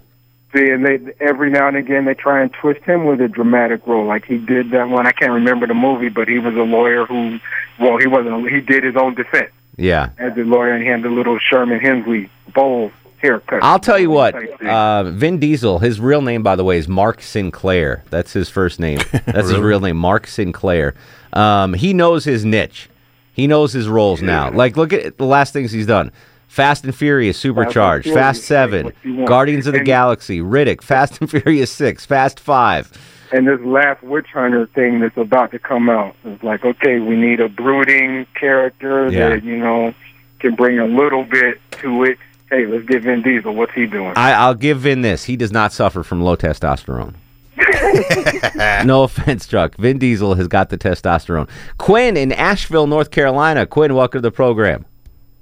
And 0.53 0.85
they 0.85 0.99
every 1.21 1.49
now 1.49 1.67
and 1.69 1.77
again 1.77 2.05
they 2.05 2.13
try 2.13 2.41
and 2.41 2.51
twist 2.53 2.81
him 2.83 3.05
with 3.05 3.21
a 3.21 3.27
dramatic 3.27 3.87
role, 3.87 4.05
like 4.05 4.25
he 4.25 4.37
did 4.37 4.71
that 4.71 4.89
one. 4.89 5.07
I 5.07 5.11
can't 5.13 5.31
remember 5.31 5.65
the 5.65 5.73
movie, 5.73 6.09
but 6.09 6.27
he 6.27 6.39
was 6.39 6.53
a 6.55 6.63
lawyer 6.63 7.05
who, 7.05 7.39
well, 7.79 7.97
he 7.97 8.07
wasn't. 8.07 8.49
He 8.49 8.59
did 8.59 8.83
his 8.83 8.95
own 8.97 9.15
defense 9.15 9.51
Yeah. 9.77 10.09
as 10.17 10.35
a 10.37 10.41
lawyer, 10.41 10.73
and 10.73 10.83
he 10.83 10.89
had 10.89 11.03
the 11.03 11.09
little 11.09 11.39
Sherman 11.39 11.79
Hemsley 11.79 12.29
bowl 12.53 12.91
haircut. 13.19 13.63
I'll 13.63 13.79
tell 13.79 13.99
you 13.99 14.09
what, 14.09 14.33
uh, 14.61 15.03
Vin 15.03 15.39
Diesel, 15.39 15.79
his 15.79 16.01
real 16.01 16.21
name, 16.21 16.43
by 16.43 16.55
the 16.57 16.63
way, 16.65 16.77
is 16.77 16.87
Mark 16.87 17.21
Sinclair. 17.21 18.03
That's 18.09 18.33
his 18.33 18.49
first 18.49 18.79
name. 18.79 18.99
That's 19.25 19.49
his 19.49 19.57
real 19.59 19.79
name, 19.79 19.95
Mark 19.97 20.27
Sinclair. 20.27 20.95
Um, 21.31 21.73
he 21.75 21.93
knows 21.93 22.25
his 22.25 22.43
niche. 22.43 22.89
He 23.33 23.47
knows 23.47 23.71
his 23.71 23.87
roles 23.87 24.21
now. 24.21 24.51
Like, 24.51 24.75
look 24.75 24.91
at 24.91 25.17
the 25.17 25.25
last 25.25 25.53
things 25.53 25.71
he's 25.71 25.87
done. 25.87 26.11
Fast 26.51 26.83
and 26.83 26.93
Furious, 26.93 27.37
Supercharged, 27.37 28.11
Fast 28.13 28.49
you 28.49 29.15
want. 29.15 29.25
Guardians 29.25 29.67
of 29.67 29.71
the 29.73 29.79
And- 29.79 29.85
Galaxy, 29.85 30.41
Riddick, 30.41 30.81
Fast 30.81 31.21
and 31.21 31.31
Furious 31.31 31.71
Six, 31.71 32.05
Fast 32.05 32.41
Five. 32.41 32.91
and 33.31 33.47
this 33.47 33.61
last 33.61 34.03
witch 34.03 34.27
hunter 34.33 34.65
thing 34.75 34.99
that's 34.99 35.15
about 35.15 35.51
to 35.51 35.59
come 35.59 35.89
out 35.89 36.13
is 36.25 36.43
like, 36.43 36.65
okay, 36.65 36.99
we 36.99 37.15
need 37.15 37.39
a 37.39 37.47
brooding 37.47 38.25
character 38.37 39.09
Yeah. 39.09 39.29
that 39.29 39.45
you 39.45 39.55
know 39.55 39.93
can 40.39 40.55
bring 40.55 40.77
a 40.77 40.85
little 40.85 41.23
bit 41.23 41.61
to 41.83 42.03
it. 42.03 42.17
Hey, 42.49 42.65
let's 42.65 42.83
give 42.85 43.03
Vin 43.03 43.21
Diesel. 43.21 43.55
What's 43.55 43.71
he 43.73 43.85
doing? 43.85 44.11
I, 44.17 44.33
I'll 44.33 44.53
give 44.53 44.79
Vin 44.81 45.03
this. 45.03 45.23
He 45.23 45.37
does 45.37 45.53
not 45.53 45.71
suffer 45.71 46.03
from 46.03 46.21
low 46.21 46.35
testosterone. 46.35 47.13
no 48.85 49.03
offense, 49.03 49.47
Chuck. 49.47 49.75
Vin 49.77 49.99
Diesel 49.99 50.35
has 50.35 50.49
got 50.49 50.69
the 50.69 50.77
testosterone. 50.77 51.47
Quinn 51.77 52.17
in 52.17 52.33
Asheville, 52.33 52.87
North 52.87 53.11
Carolina. 53.11 53.65
Quinn, 53.65 53.95
welcome 53.95 54.17
to 54.17 54.21
the 54.21 54.31
program. 54.31 54.83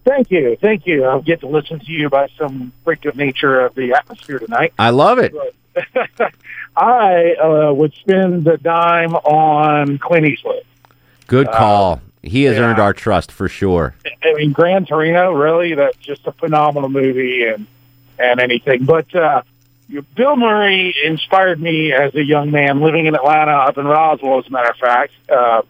Thank 0.06 0.32
you, 0.32 0.58
thank 0.60 0.88
you. 0.88 1.04
I'll 1.06 1.22
get 1.22 1.42
to 1.42 1.48
listen 1.48 1.80
to 1.80 1.92
you 1.92 2.10
by 2.10 2.30
some 2.38 2.72
freak 2.84 3.06
of 3.06 3.16
nature 3.16 3.60
of 3.62 3.76
the 3.76 3.94
atmosphere 3.94 4.40
tonight. 4.40 4.74
I 4.80 4.90
love 4.90 5.20
it. 5.20 5.34
I 6.76 7.34
uh, 7.36 7.74
would 7.74 7.94
spend 7.96 8.44
the 8.46 8.58
dime 8.58 9.14
on 9.16 9.98
Clint 10.00 10.26
Eastwood. 10.26 10.64
Good 11.28 11.48
Uh, 11.48 11.58
call. 11.58 12.02
he 12.24 12.44
has 12.44 12.56
yeah. 12.56 12.64
earned 12.64 12.80
our 12.80 12.94
trust 12.94 13.32
for 13.32 13.48
sure. 13.48 13.96
I 14.24 14.34
mean, 14.34 14.52
Gran 14.52 14.86
Torino, 14.86 15.32
really, 15.32 15.76
that's 15.76 15.98
just 15.98 16.26
a 16.26 16.32
phenomenal 16.32 16.90
movie 16.90 17.46
and 17.46 17.68
and 18.18 18.40
anything. 18.40 18.84
But 18.86 19.14
uh, 19.16 19.44
Bill 20.16 20.36
Murray 20.36 20.94
inspired 21.06 21.62
me 21.62 21.94
as 21.94 22.14
a 22.16 22.24
young 22.24 22.52
man 22.52 22.82
living 22.82 23.06
in 23.06 23.16
Atlanta, 23.16 23.52
up 23.52 23.78
in 23.78 23.86
Roswell, 23.86 24.40
as 24.40 24.48
a 24.48 24.50
matter 24.52 24.70
of 24.72 24.76
fact, 24.78 25.14
uh, 25.30 25.62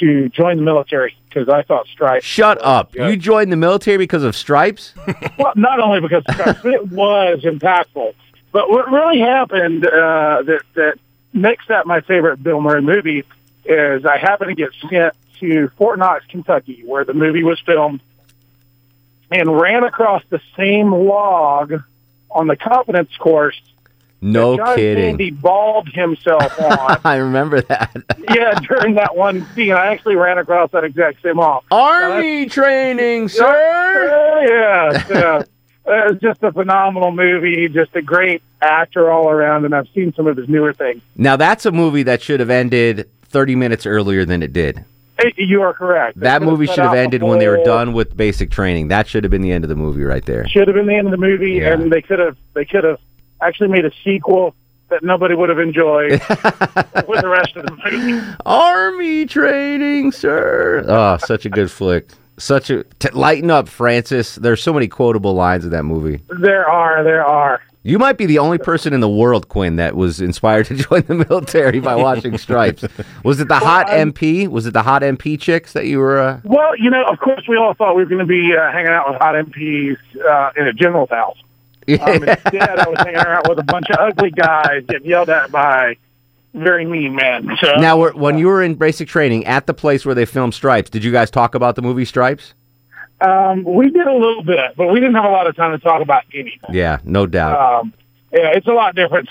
to 0.00 0.28
join 0.30 0.56
the 0.56 0.62
military 0.62 1.14
because 1.36 1.52
I 1.52 1.62
thought 1.62 1.86
Stripes. 1.88 2.24
Shut 2.24 2.58
up. 2.62 2.94
You 2.94 3.16
joined 3.16 3.52
the 3.52 3.56
military 3.56 3.98
because 3.98 4.22
of 4.22 4.34
stripes? 4.34 4.94
well, 5.38 5.52
not 5.54 5.80
only 5.80 6.00
because 6.00 6.24
of 6.26 6.34
Stripes, 6.34 6.64
it 6.64 6.88
was 6.90 7.40
impactful. 7.42 8.14
But 8.52 8.70
what 8.70 8.90
really 8.90 9.18
happened 9.18 9.86
uh, 9.86 10.42
that 10.46 10.62
that 10.74 10.98
makes 11.34 11.66
that 11.68 11.86
my 11.86 12.00
favorite 12.00 12.42
Bill 12.42 12.60
Murray 12.62 12.80
movie 12.80 13.24
is 13.66 14.06
I 14.06 14.16
happened 14.16 14.48
to 14.48 14.54
get 14.54 14.70
sent 14.88 15.14
to 15.40 15.68
Fort 15.76 15.98
Knox, 15.98 16.24
Kentucky, 16.26 16.82
where 16.86 17.04
the 17.04 17.12
movie 17.12 17.42
was 17.42 17.60
filmed, 17.60 18.00
and 19.30 19.60
ran 19.60 19.84
across 19.84 20.22
the 20.30 20.40
same 20.56 20.90
log 20.90 21.82
on 22.30 22.46
the 22.46 22.56
confidence 22.56 23.14
course. 23.18 23.60
No 24.20 24.56
John 24.56 24.76
kidding. 24.76 25.04
Candy 25.16 25.30
balled 25.30 25.88
himself 25.88 26.58
on. 26.60 27.00
I 27.04 27.16
remember 27.16 27.60
that. 27.62 27.94
yeah, 28.34 28.58
during 28.60 28.94
that 28.94 29.14
one 29.16 29.46
scene, 29.54 29.72
I 29.72 29.86
actually 29.88 30.16
ran 30.16 30.38
across 30.38 30.70
that 30.72 30.84
exact 30.84 31.22
same 31.22 31.36
log. 31.38 31.64
Army 31.70 32.46
training, 32.46 33.28
sir. 33.28 34.46
Yeah, 34.48 35.06
yeah. 35.10 35.42
Uh, 35.86 36.08
It's 36.10 36.20
just 36.20 36.42
a 36.42 36.50
phenomenal 36.50 37.12
movie. 37.12 37.68
Just 37.68 37.94
a 37.94 38.02
great 38.02 38.42
actor 38.60 39.10
all 39.10 39.28
around, 39.30 39.64
and 39.64 39.74
I've 39.74 39.88
seen 39.94 40.12
some 40.14 40.26
of 40.26 40.36
his 40.36 40.48
newer 40.48 40.72
things. 40.72 41.02
Now, 41.16 41.36
that's 41.36 41.66
a 41.66 41.70
movie 41.72 42.02
that 42.04 42.22
should 42.22 42.40
have 42.40 42.50
ended 42.50 43.08
30 43.28 43.54
minutes 43.54 43.86
earlier 43.86 44.24
than 44.24 44.42
it 44.42 44.52
did. 44.52 44.84
You 45.36 45.62
are 45.62 45.72
correct. 45.72 46.18
That 46.20 46.42
movie 46.42 46.66
should 46.66 46.78
have 46.80 46.92
the 46.92 46.98
ended 46.98 47.22
when 47.22 47.38
they 47.38 47.48
were 47.48 47.62
done 47.64 47.92
with 47.94 48.16
basic 48.16 48.50
training. 48.50 48.88
That 48.88 49.06
should 49.08 49.24
have 49.24 49.30
been 49.30 49.40
the 49.42 49.52
end 49.52 49.64
of 49.64 49.68
the 49.68 49.74
movie 49.76 50.02
right 50.04 50.24
there. 50.26 50.46
Should 50.48 50.68
have 50.68 50.74
been 50.74 50.86
the 50.86 50.94
end 50.94 51.06
of 51.06 51.10
the 51.12 51.16
movie, 51.16 51.52
Yeah. 51.52 51.72
and 51.72 51.90
they 51.90 52.02
could 52.02 52.18
have 52.18 52.36
they 52.54 52.64
could 52.66 52.84
have 52.84 52.98
actually 53.40 53.68
made 53.68 53.84
a 53.84 53.92
sequel 54.04 54.54
that 54.88 55.02
nobody 55.02 55.34
would 55.34 55.48
have 55.48 55.58
enjoyed 55.58 56.12
with 57.08 57.20
the 57.20 57.28
rest 57.28 57.56
of 57.56 57.66
the 57.66 57.90
movie. 57.90 58.36
Army 58.46 59.26
training, 59.26 60.12
sir. 60.12 60.84
Oh, 60.86 61.16
such 61.18 61.44
a 61.44 61.50
good 61.50 61.70
flick. 61.70 62.10
Such 62.38 62.70
a 62.70 62.84
t- 62.98 63.10
lighten 63.10 63.50
up, 63.50 63.68
Francis. 63.68 64.36
There's 64.36 64.62
so 64.62 64.72
many 64.72 64.88
quotable 64.88 65.34
lines 65.34 65.64
in 65.64 65.70
that 65.70 65.84
movie. 65.84 66.22
There 66.40 66.68
are, 66.68 67.02
there 67.02 67.24
are. 67.24 67.62
You 67.82 68.00
might 68.00 68.18
be 68.18 68.26
the 68.26 68.40
only 68.40 68.58
person 68.58 68.92
in 68.92 68.98
the 69.00 69.08
world, 69.08 69.48
Quinn, 69.48 69.76
that 69.76 69.94
was 69.94 70.20
inspired 70.20 70.66
to 70.66 70.74
join 70.88 71.02
the 71.02 71.14
military 71.14 71.78
by 71.78 71.94
watching 71.94 72.36
Stripes. 72.36 72.84
Was 73.22 73.40
it 73.40 73.46
the 73.46 73.60
hot 73.60 73.86
MP? 73.86 74.48
Was 74.48 74.66
it 74.66 74.72
the 74.72 74.82
hot 74.82 75.02
MP 75.02 75.40
chicks 75.40 75.72
that 75.72 75.86
you 75.86 76.00
were? 76.00 76.18
Uh... 76.18 76.40
Well, 76.44 76.76
you 76.76 76.90
know, 76.90 77.04
of 77.04 77.20
course, 77.20 77.44
we 77.48 77.56
all 77.56 77.74
thought 77.74 77.96
we 77.96 78.02
were 78.02 78.08
going 78.08 78.18
to 78.18 78.26
be 78.26 78.54
uh, 78.56 78.72
hanging 78.72 78.90
out 78.90 79.08
with 79.08 79.20
hot 79.20 79.36
MPs 79.36 79.96
uh, 80.28 80.50
in 80.56 80.66
a 80.66 80.72
general's 80.72 81.10
house. 81.10 81.38
Um, 81.88 82.24
instead, 82.24 82.78
I 82.80 82.88
was 82.88 82.98
hanging 82.98 83.16
around 83.16 83.46
with 83.48 83.58
a 83.58 83.62
bunch 83.64 83.88
of 83.90 83.96
ugly 83.98 84.30
guys 84.30 84.82
getting 84.88 85.08
yelled 85.08 85.30
at 85.30 85.50
by 85.52 85.96
very 86.54 86.84
mean 86.84 87.14
men. 87.14 87.48
So 87.60 87.74
Now, 87.76 87.96
were- 87.98 88.12
when 88.12 88.38
you 88.38 88.46
were 88.48 88.62
in 88.62 88.74
basic 88.74 89.08
training 89.08 89.46
at 89.46 89.66
the 89.66 89.74
place 89.74 90.04
where 90.06 90.14
they 90.14 90.24
filmed 90.24 90.54
Stripes, 90.54 90.90
did 90.90 91.04
you 91.04 91.12
guys 91.12 91.30
talk 91.30 91.54
about 91.54 91.76
the 91.76 91.82
movie 91.82 92.04
Stripes? 92.04 92.54
um, 93.20 93.64
we 93.64 93.88
did 93.90 94.06
a 94.06 94.12
little 94.12 94.42
bit, 94.44 94.76
but 94.76 94.88
we 94.88 95.00
didn't 95.00 95.14
have 95.14 95.24
a 95.24 95.30
lot 95.30 95.46
of 95.46 95.56
time 95.56 95.72
to 95.72 95.78
talk 95.82 96.02
about 96.02 96.24
anything. 96.34 96.58
Yeah, 96.70 96.98
no 97.04 97.26
doubt. 97.26 97.80
Um, 97.80 97.94
yeah, 98.32 98.50
it's 98.54 98.66
a 98.66 98.72
lot 98.72 98.94
different. 98.94 99.28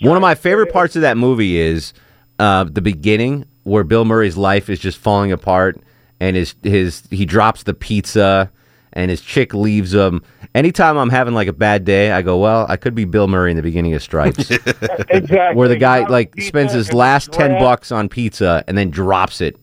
One 0.00 0.16
of 0.16 0.20
my 0.22 0.34
favorite 0.34 0.72
parts 0.72 0.96
of 0.96 1.02
that 1.02 1.16
movie 1.16 1.56
is 1.58 1.92
uh, 2.40 2.64
the 2.64 2.80
beginning, 2.80 3.44
where 3.62 3.84
Bill 3.84 4.04
Murray's 4.04 4.36
life 4.36 4.68
is 4.68 4.80
just 4.80 4.98
falling 4.98 5.30
apart, 5.30 5.80
and 6.18 6.34
his 6.34 6.54
his 6.64 7.04
he 7.10 7.24
drops 7.24 7.62
the 7.62 7.74
pizza, 7.74 8.50
and 8.92 9.10
his 9.10 9.20
chick 9.20 9.54
leaves 9.54 9.92
him. 9.94 10.22
Anytime 10.54 10.96
I'm 10.98 11.08
having 11.10 11.32
like 11.34 11.48
a 11.48 11.52
bad 11.52 11.84
day, 11.84 12.12
I 12.12 12.20
go, 12.22 12.38
well, 12.38 12.66
I 12.68 12.76
could 12.76 12.94
be 12.94 13.04
Bill 13.06 13.26
Murray 13.28 13.50
in 13.50 13.56
the 13.56 13.62
beginning 13.62 13.94
of 13.94 14.02
Stripes, 14.02 14.50
exactly. 15.08 15.54
where 15.56 15.68
the 15.68 15.76
guy 15.78 16.06
like 16.08 16.38
spends 16.40 16.72
his 16.72 16.92
last 16.92 17.32
ten 17.32 17.52
bucks 17.58 17.90
on 17.90 18.08
pizza 18.08 18.62
and 18.68 18.76
then 18.76 18.90
drops 18.90 19.40
it. 19.40 19.56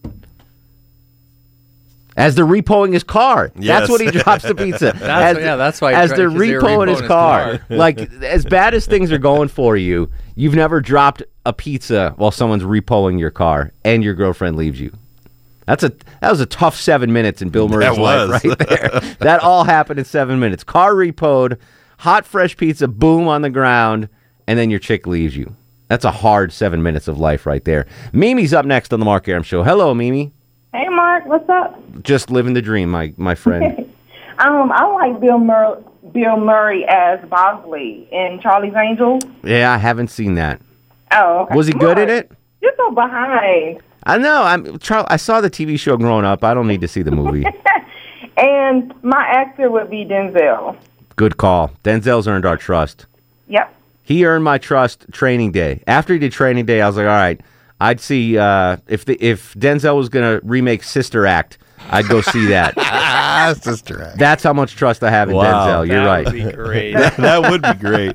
As 2.17 2.35
they're 2.35 2.45
repoing 2.45 2.91
his 2.91 3.03
car, 3.03 3.49
Yes. 3.57 3.79
that's 3.81 3.89
what 3.91 4.01
he 4.01 4.11
drops 4.11 4.43
the 4.43 4.53
pizza. 4.55 4.91
That's- 4.99 5.37
as, 5.37 5.43
yeah, 5.43 5.55
that's 5.55 5.79
why 5.79 5.93
As 5.93 6.09
dri- 6.09 6.17
they're 6.17 6.29
'cause 6.29 6.37
they 6.39 6.55
were 6.57 6.61
repoing 6.61 6.87
his 6.89 6.99
his 6.99 7.07
car, 7.07 7.57
car. 7.59 7.61
like 7.77 7.99
as 8.23 8.43
bad 8.45 8.73
as 8.73 8.85
things 8.85 9.11
are 9.13 9.17
going 9.17 9.47
for 9.47 9.77
you, 9.77 10.09
you've 10.35 10.55
never 10.55 10.81
dropped 10.81 11.23
a 11.45 11.53
pizza 11.53 12.13
while 12.17 12.31
someone's 12.31 12.63
repoing 12.63 13.19
your 13.19 13.31
car 13.31 13.71
and 13.85 14.03
your 14.03 14.15
girlfriend 14.15 14.57
leaves 14.57 14.81
you. 14.81 14.91
That's 15.69 15.83
a 15.83 15.89
that 16.21 16.31
was 16.31 16.39
a 16.41 16.47
tough 16.47 16.75
seven 16.75 17.13
minutes 17.13 17.43
in 17.43 17.49
Bill 17.49 17.69
Murray's 17.69 17.95
That 17.95 18.01
life 18.01 18.43
right 18.43 18.57
there. 18.57 18.89
that 19.19 19.43
all 19.43 19.65
happened 19.65 19.99
in 19.99 20.05
seven 20.05 20.39
minutes. 20.39 20.63
Car 20.63 20.95
repoed, 20.95 21.59
hot 21.99 22.25
fresh 22.25 22.57
pizza, 22.57 22.87
boom 22.87 23.27
on 23.27 23.43
the 23.43 23.51
ground, 23.51 24.09
and 24.47 24.57
then 24.57 24.71
your 24.71 24.79
chick 24.79 25.05
leaves 25.05 25.37
you. 25.37 25.55
That's 25.87 26.05
a 26.05 26.11
hard 26.11 26.51
seven 26.51 26.81
minutes 26.81 27.07
of 27.07 27.19
life 27.19 27.45
right 27.45 27.63
there. 27.63 27.85
Mimi's 28.11 28.51
up 28.51 28.65
next 28.65 28.91
on 28.93 28.99
the 28.99 29.05
Mark 29.05 29.27
Arum 29.27 29.43
Show. 29.43 29.61
Hello, 29.61 29.93
Mimi. 29.93 30.31
Hey, 30.73 30.89
Mark, 30.89 31.27
what's 31.27 31.47
up? 31.47 31.79
Just 32.01 32.31
living 32.31 32.55
the 32.55 32.63
dream, 32.63 32.89
my 32.89 33.13
my 33.17 33.35
friend. 33.35 33.85
Um, 34.39 34.71
I 34.71 34.85
like 34.85 35.19
Bill 35.19 35.37
Murray, 35.37 35.83
Bill 36.13 36.37
Murray 36.37 36.85
as 36.87 37.19
Bosley 37.27 38.07
in 38.09 38.39
Charlie's 38.41 38.73
Angels. 38.73 39.21
yeah, 39.43 39.73
I 39.73 39.77
haven't 39.77 40.07
seen 40.07 40.35
that. 40.35 40.61
Oh, 41.11 41.39
okay. 41.39 41.55
Was 41.57 41.67
he 41.67 41.73
good 41.73 41.99
in 41.99 42.09
it? 42.09 42.31
You're 42.61 42.71
so 42.77 42.89
behind. 42.91 43.81
I 44.03 44.17
know. 44.17 44.43
I'm 44.43 44.79
I 45.09 45.17
saw 45.17 45.41
the 45.41 45.49
TV 45.49 45.79
show 45.79 45.97
growing 45.97 46.25
up. 46.25 46.43
I 46.43 46.53
don't 46.53 46.67
need 46.67 46.81
to 46.81 46.87
see 46.87 47.01
the 47.01 47.11
movie. 47.11 47.45
And 48.37 48.93
my 49.03 49.21
actor 49.27 49.69
would 49.69 49.89
be 49.89 50.05
Denzel. 50.05 50.77
Good 51.17 51.35
call. 51.35 51.71
Denzel's 51.83 52.25
earned 52.25 52.45
our 52.45 52.55
trust. 52.55 53.05
Yep. 53.49 53.75
He 54.03 54.25
earned 54.25 54.45
my 54.45 54.57
trust 54.57 55.05
training 55.11 55.51
day. 55.51 55.83
After 55.87 56.13
he 56.13 56.19
did 56.19 56.31
training 56.31 56.65
day, 56.65 56.81
I 56.81 56.87
was 56.87 56.95
like, 56.95 57.03
all 57.03 57.09
right, 57.11 57.41
I'd 57.81 57.99
see 57.99 58.37
uh, 58.37 58.77
if 58.87 59.03
the, 59.03 59.21
if 59.21 59.53
Denzel 59.55 59.97
was 59.97 60.07
gonna 60.07 60.39
remake 60.43 60.83
Sister 60.83 61.25
Act, 61.27 61.57
I'd 61.89 62.07
go 62.07 62.21
see 62.21 62.45
that. 62.47 62.75
Sister 63.61 64.03
Act. 64.03 64.17
That's 64.17 64.43
how 64.43 64.53
much 64.53 64.73
trust 64.75 65.03
I 65.03 65.09
have 65.09 65.29
in 65.29 65.35
Wow. 65.35 65.83
Denzel. 65.83 65.87
You're 65.87 66.03
That 66.03 66.05
right. 66.05 66.25
would 66.25 66.33
be 66.33 66.51
great. 66.55 66.93
That- 66.93 67.17
that 67.17 67.51
would 67.51 67.61
be 67.61 67.73
great. 67.73 68.13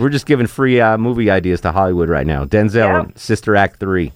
We're 0.00 0.08
just 0.10 0.26
giving 0.26 0.48
free 0.48 0.80
uh, 0.80 0.98
movie 0.98 1.30
ideas 1.30 1.60
to 1.60 1.70
Hollywood 1.70 2.08
right 2.08 2.26
now. 2.26 2.44
Denzel 2.44 3.04
and 3.04 3.16
Sister 3.16 3.54
Act 3.54 3.78
three. 3.78 4.12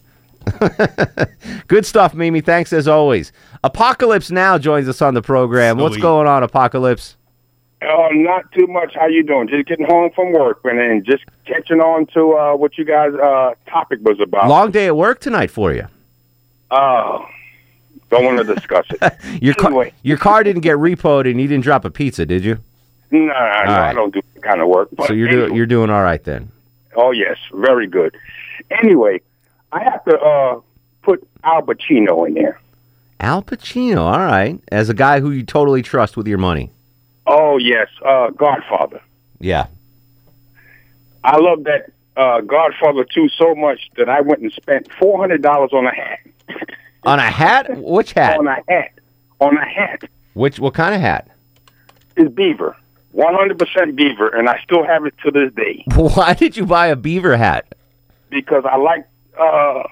Good 1.69 1.87
stuff, 1.87 2.15
Mimi. 2.15 2.41
Thanks 2.41 2.73
as 2.73 2.89
always. 2.89 3.33
Apocalypse 3.63 4.31
Now 4.31 4.59
joins 4.59 4.89
us 4.89 5.01
on 5.03 5.15
the 5.15 5.23
program. 5.23 5.79
What's 5.79 5.97
going 5.97 6.27
on, 6.27 6.43
Apocalypse? 6.43 7.17
Oh, 7.83 8.09
not 8.13 8.51
too 8.53 8.67
much. 8.67 8.95
How 8.95 9.07
you 9.07 9.23
doing? 9.23 9.49
Just 9.49 9.67
getting 9.67 9.87
home 9.87 10.11
from 10.15 10.33
work 10.33 10.61
and 10.65 10.79
then 10.79 11.03
just 11.05 11.25
catching 11.45 11.81
on 11.81 12.07
to 12.15 12.33
uh, 12.33 12.57
what 12.57 12.79
you 12.79 12.85
guys' 12.85 13.15
uh, 13.15 13.55
topic 13.69 14.01
was 14.03 14.19
about. 14.21 14.49
Long 14.49 14.71
day 14.71 14.87
at 14.87 14.97
work 14.97 15.21
tonight 15.21 15.51
for 15.51 15.73
you. 15.73 15.87
Oh, 16.71 17.27
don't 18.11 18.25
want 18.25 18.39
to 18.47 18.55
discuss 18.55 18.87
it. 18.91 19.13
Your 19.43 19.55
car, 19.55 19.91
your 20.03 20.17
car 20.17 20.43
didn't 20.45 20.63
get 20.63 20.77
repoed, 20.77 21.29
and 21.31 21.41
you 21.41 21.47
didn't 21.49 21.65
drop 21.65 21.85
a 21.85 21.91
pizza, 21.91 22.25
did 22.25 22.45
you? 22.45 22.59
no, 23.11 23.19
no, 23.27 23.27
no, 23.27 23.33
I 23.35 23.93
don't 23.93 24.13
do 24.15 24.21
that 24.35 24.43
kind 24.43 24.61
of 24.61 24.69
work. 24.69 24.89
But 24.93 25.09
so 25.09 25.13
you're 25.13 25.29
anyway, 25.29 25.47
doing 25.47 25.57
you're 25.57 25.67
doing 25.67 25.91
all 25.91 26.03
right 26.03 26.23
then. 26.23 26.51
Oh 26.97 27.11
yes, 27.11 27.37
very 27.53 27.87
good. 27.87 28.17
Anyway, 28.71 29.21
I 29.75 29.83
have 29.83 30.05
to 30.05 30.17
uh, 30.19 30.61
put 31.03 31.27
Al 31.43 31.63
Pacino 31.63 32.27
in 32.27 32.35
there. 32.35 32.61
Al 33.21 33.43
Pacino, 33.43 33.99
all 34.03 34.19
right, 34.21 34.61
as 34.71 34.89
a 34.89 34.95
guy 34.95 35.21
who 35.21 35.31
you 35.33 35.43
totally 35.43 35.83
trust 35.83 36.17
with 36.17 36.27
your 36.29 36.39
money. 36.39 36.71
Oh 37.27 37.57
yes, 37.59 37.89
uh, 38.07 38.31
Godfather. 38.31 39.01
Yeah. 39.41 39.67
I 41.25 41.39
love 41.39 41.65
that 41.65 41.91
uh, 42.17 42.41
Godfather 42.43 43.05
2 43.05 43.29
so 43.31 43.55
much 43.55 43.81
that 43.97 44.09
I 44.09 44.21
went 44.21 44.43
and 44.43 44.53
spent 44.53 44.93
four 44.99 45.19
hundred 45.19 45.43
dollars 45.43 45.71
on 45.73 45.87
a 45.87 45.95
hat. 45.95 46.19
On 47.07 47.19
a 47.19 47.31
hat? 47.31 47.67
Which 47.77 48.13
hat? 48.13 48.39
On 48.39 48.47
a 48.47 48.55
hat. 48.67 48.93
On 49.39 49.55
a 49.57 49.65
hat. 49.67 50.05
Which 50.33 50.59
what 50.59 50.73
kind 50.73 50.95
of 50.95 51.03
hat? 51.03 51.29
It's 52.17 52.33
beaver. 52.33 52.75
One 53.13 53.35
hundred 53.35 53.59
percent 53.59 53.95
beaver, 53.97 54.29
and 54.29 54.49
I 54.49 54.59
still 54.63 54.85
have 54.85 55.05
it 55.05 55.15
to 55.25 55.31
this 55.31 55.53
day 55.55 55.85
Why 55.95 56.33
did 56.35 56.57
you 56.57 56.65
buy 56.65 56.87
a 56.87 56.97
beaver 56.97 57.37
hat? 57.37 57.67
because 58.31 58.65
I 58.65 58.77
like 58.77 59.07
uh, 59.39 59.83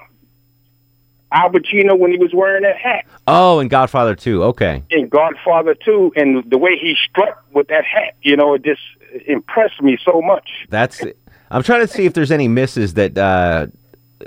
Al 1.31 1.49
Pacino 1.49 1.97
when 1.97 2.11
he 2.11 2.17
was 2.17 2.31
wearing 2.33 2.63
that 2.63 2.77
hat 2.77 3.05
Oh, 3.27 3.59
and 3.59 3.69
Godfather 3.69 4.15
2. 4.15 4.43
Okay. 4.43 4.83
in 4.89 5.07
Godfather 5.09 5.73
2, 5.75 6.13
and 6.15 6.43
the 6.49 6.57
way 6.57 6.77
he 6.77 6.95
struck 7.09 7.43
with 7.53 7.67
that 7.69 7.85
hat. 7.85 8.15
You 8.21 8.35
know, 8.35 8.53
it 8.53 8.63
just 8.63 8.81
impressed 9.27 9.81
me 9.81 9.97
so 10.03 10.21
much. 10.21 10.49
That's 10.69 11.01
I'm 11.49 11.63
trying 11.63 11.81
to 11.81 11.87
see 11.87 12.05
if 12.05 12.13
there's 12.13 12.31
any 12.31 12.47
misses 12.47 12.95
that 12.95 13.17
uh 13.17 13.67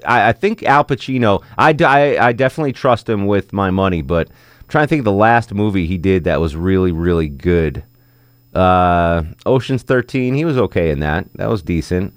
I, 0.04 0.28
I 0.28 0.32
think 0.32 0.62
Al 0.62 0.84
Pacino 0.84 1.42
I 1.58 1.70
I 2.18 2.32
definitely 2.32 2.72
trust 2.72 3.08
him 3.08 3.26
with 3.26 3.52
my 3.52 3.70
money, 3.70 4.02
but 4.02 4.28
I'm 4.28 4.68
trying 4.68 4.84
to 4.84 4.88
think 4.88 5.00
of 5.00 5.04
the 5.04 5.12
last 5.12 5.52
movie 5.54 5.86
he 5.86 5.98
did 5.98 6.24
that 6.24 6.40
was 6.40 6.54
really, 6.56 6.92
really 6.92 7.28
good. 7.28 7.82
Uh 8.54 9.24
Ocean's 9.44 9.82
thirteen, 9.82 10.34
he 10.34 10.44
was 10.44 10.56
okay 10.58 10.90
in 10.90 11.00
that. 11.00 11.26
That 11.34 11.48
was 11.50 11.62
decent. 11.62 12.14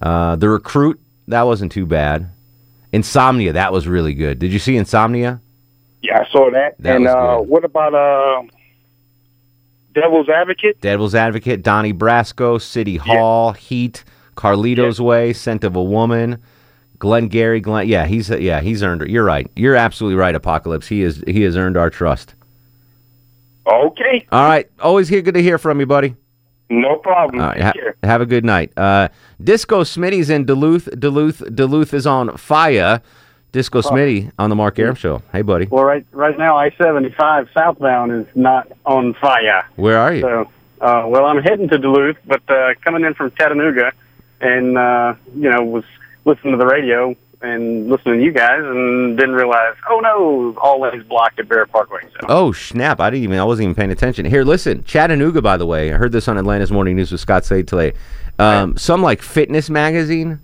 Uh 0.00 0.36
The 0.36 0.48
Recruit, 0.48 0.98
that 1.28 1.42
wasn't 1.42 1.72
too 1.72 1.86
bad. 1.86 2.30
Insomnia, 2.94 3.52
that 3.54 3.72
was 3.72 3.88
really 3.88 4.14
good. 4.14 4.38
Did 4.38 4.52
you 4.52 4.58
see 4.58 4.76
Insomnia? 4.76 5.40
Yeah, 6.00 6.20
I 6.20 6.30
saw 6.30 6.50
that. 6.52 6.76
That 6.78 6.96
and 6.96 7.06
uh, 7.08 7.38
what 7.38 7.64
about 7.64 7.94
uh, 7.94 8.42
Devil's 9.94 10.28
Advocate? 10.28 10.80
Devil's 10.80 11.14
Advocate, 11.14 11.62
Donnie 11.62 11.92
Brasco, 11.92 12.60
City 12.60 12.96
Hall, 12.96 13.52
Heat, 13.52 14.04
Carlito's 14.36 15.00
Way, 15.00 15.32
Scent 15.32 15.64
of 15.64 15.76
a 15.76 15.82
Woman, 15.82 16.40
Glenn 16.98 17.28
Gary, 17.28 17.60
Glenn. 17.60 17.88
Yeah, 17.88 18.06
he's 18.06 18.28
yeah 18.30 18.60
he's 18.60 18.82
earned 18.82 19.02
it. 19.02 19.10
You're 19.10 19.24
right. 19.24 19.50
You're 19.56 19.76
absolutely 19.76 20.16
right, 20.16 20.34
Apocalypse. 20.34 20.86
He 20.86 21.02
is 21.02 21.22
he 21.26 21.42
has 21.42 21.56
earned 21.56 21.76
our 21.76 21.90
trust. 21.90 22.34
Okay, 23.66 24.26
All 24.30 24.46
right, 24.46 24.70
always 24.80 25.08
here. 25.08 25.22
Good 25.22 25.34
to 25.34 25.42
hear 25.42 25.56
from 25.56 25.80
you, 25.80 25.86
buddy. 25.86 26.14
no 26.68 26.96
problem. 26.96 27.40
Right, 27.40 27.60
ha- 27.62 27.72
have 28.02 28.20
a 28.20 28.26
good 28.26 28.44
night. 28.44 28.72
Uh, 28.76 29.08
Disco 29.42 29.82
Smitty's 29.82 30.30
in 30.30 30.44
Duluth. 30.44 30.88
Duluth. 30.98 31.42
Duluth 31.54 31.92
is 31.94 32.06
on 32.06 32.36
fire. 32.36 33.00
Disco 33.52 33.82
Smitty 33.82 34.32
on 34.36 34.50
the 34.50 34.56
Mark 34.56 34.78
Arum 34.80 34.96
Show. 34.96 35.22
Hey, 35.30 35.42
buddy. 35.42 35.66
Well, 35.66 35.84
right 35.84 36.04
right 36.10 36.36
now, 36.36 36.56
I 36.56 36.70
seventy 36.70 37.10
five 37.10 37.48
southbound 37.54 38.10
is 38.12 38.26
not 38.34 38.66
on 38.84 39.14
fire. 39.14 39.64
Where 39.76 39.96
are 39.98 40.12
you? 40.12 40.22
So, 40.22 40.50
uh, 40.80 41.04
well, 41.06 41.26
I'm 41.26 41.40
heading 41.40 41.68
to 41.68 41.78
Duluth, 41.78 42.16
but 42.26 42.42
uh, 42.50 42.74
coming 42.84 43.04
in 43.04 43.14
from 43.14 43.30
Chattanooga, 43.32 43.92
and 44.40 44.76
uh, 44.76 45.14
you 45.36 45.48
know, 45.50 45.62
was 45.62 45.84
listening 46.24 46.52
to 46.52 46.58
the 46.58 46.66
radio 46.66 47.14
and 47.42 47.88
listening 47.90 48.18
to 48.18 48.24
you 48.24 48.32
guys, 48.32 48.58
and 48.60 49.16
didn't 49.18 49.34
realize, 49.34 49.74
oh 49.88 50.00
no, 50.00 50.58
all 50.60 50.80
lanes 50.80 51.04
blocked 51.04 51.38
at 51.38 51.46
Bear 51.48 51.64
Parkway. 51.66 52.00
So, 52.18 52.26
Oh 52.28 52.50
snap! 52.52 52.98
I 52.98 53.08
didn't 53.10 53.22
even. 53.22 53.38
I 53.38 53.44
wasn't 53.44 53.66
even 53.66 53.74
paying 53.76 53.92
attention. 53.92 54.24
Here, 54.24 54.42
listen. 54.42 54.82
Chattanooga, 54.82 55.40
by 55.40 55.56
the 55.58 55.66
way. 55.66 55.92
I 55.92 55.96
heard 55.96 56.10
this 56.10 56.26
on 56.26 56.38
Atlanta's 56.38 56.72
Morning 56.72 56.96
News 56.96 57.12
with 57.12 57.20
Scott 57.20 57.44
Slade 57.44 57.68
today. 57.68 57.92
Um, 58.38 58.76
some 58.76 59.02
like 59.02 59.22
fitness 59.22 59.70
magazine. 59.70 60.40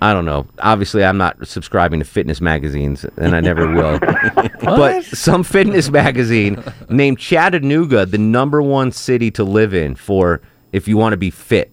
I 0.00 0.14
don't 0.14 0.24
know. 0.24 0.46
Obviously, 0.60 1.04
I'm 1.04 1.18
not 1.18 1.46
subscribing 1.46 2.00
to 2.00 2.06
fitness 2.06 2.40
magazines, 2.40 3.04
and 3.18 3.36
I 3.36 3.40
never 3.40 3.70
will. 3.70 3.98
but 4.62 5.04
some 5.04 5.42
fitness 5.42 5.90
magazine 5.90 6.62
named 6.88 7.18
Chattanooga 7.18 8.06
the 8.06 8.16
number 8.16 8.62
one 8.62 8.90
city 8.90 9.30
to 9.32 9.44
live 9.44 9.74
in 9.74 9.94
for 9.94 10.40
if 10.72 10.88
you 10.88 10.96
want 10.96 11.12
to 11.12 11.18
be 11.18 11.30
fit. 11.30 11.70